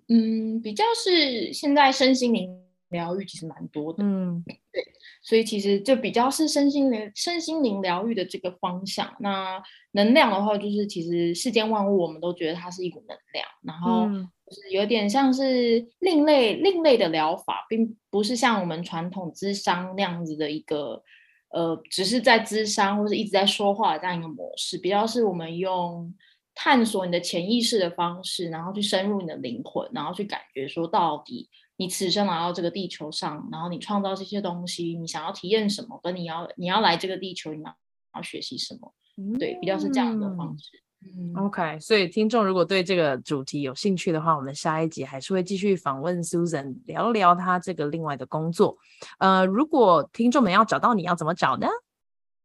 [0.08, 2.46] 嗯，比较是现在身心灵
[2.90, 4.84] 疗愈其实蛮多的，嗯，对。
[5.20, 9.14] 所以其实就比较是身心灵、身心灵疗愈的这个方向。
[9.20, 9.62] 那
[9.92, 14.06] 能量的话，就是其实世间万物，我们都觉得它是一股能量，然后
[14.46, 21.02] 就是有点像是另类、另类的疗法，并不是像我们传统咨商那样子的一个，
[21.50, 26.14] 呃，只是在咨商或者一直在说话的这样一个模式，比较是我们用
[26.54, 31.50] 探索你的潜意识的方式，然后去深入你的灵魂，然后去感觉说到底。
[31.78, 35.98] 你此生来到这个地球上，然后你创造这些东西，你想要体验什么？
[36.02, 37.74] 跟你要你要来这个地球，你要
[38.14, 38.92] 要学习什么？
[39.16, 40.82] 嗯、对，比较是这样的方式。
[41.00, 41.78] 嗯，OK。
[41.78, 48.76] 所以听众如果对这个主题有兴趣的话，我们下一集还是会继续访问 Susan，聊聊她这个另外的工作。
[49.18, 51.68] 呃，如果听众们要找到你要怎么找呢？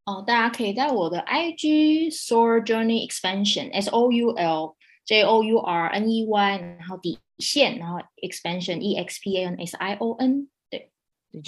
[0.06, 4.76] 哦，大家可以在我的 IG Soul Journey Expansion S O U L
[5.06, 9.96] J O U R N E Y，然后底线，然后 Expansion E X P A N S I
[9.96, 10.92] O N，对，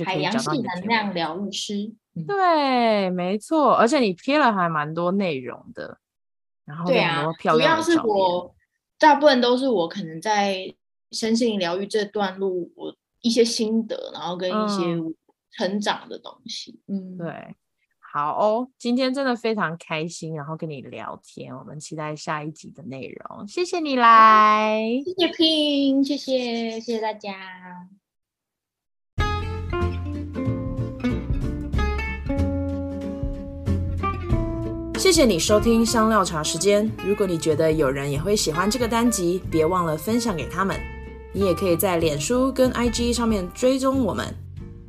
[0.06, 1.94] 海洋系能量疗愈师。
[2.28, 5.98] 对，没错，而且你贴了还蛮多内容的，
[6.66, 7.98] 然后很多漂亮的照片。
[7.98, 8.56] 主要是我
[8.98, 10.74] 大部分都是我可能在
[11.12, 14.84] 身心疗愈这段路，我一些心得，然后跟一些
[15.52, 16.80] 成长的东西。
[16.88, 17.56] 嗯，对，
[18.16, 23.46] 好哦，今天真的非常开心，然后跟你聊天，我们期待下一集的内容。
[23.46, 27.36] 谢谢你来，谢谢 Pin，谢谢，谢谢大家。
[34.98, 36.90] 谢谢你收听香料茶时间。
[37.06, 40.80] 如果你觉得有人也会喜欢这个单集，别忘了分享给他们。
[41.34, 44.34] 你也可以在脸书跟 IG 上面追踪我们。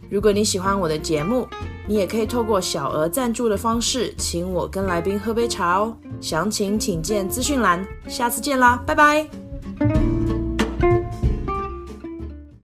[0.08, 1.44] 如果你喜欢我的节目，
[1.86, 5.96] 你也可以透过小额赞助的方式，请我跟来宾喝杯茶哦。
[6.20, 7.86] 详情请见资讯栏。
[8.08, 10.15] 下次见啦，拜拜。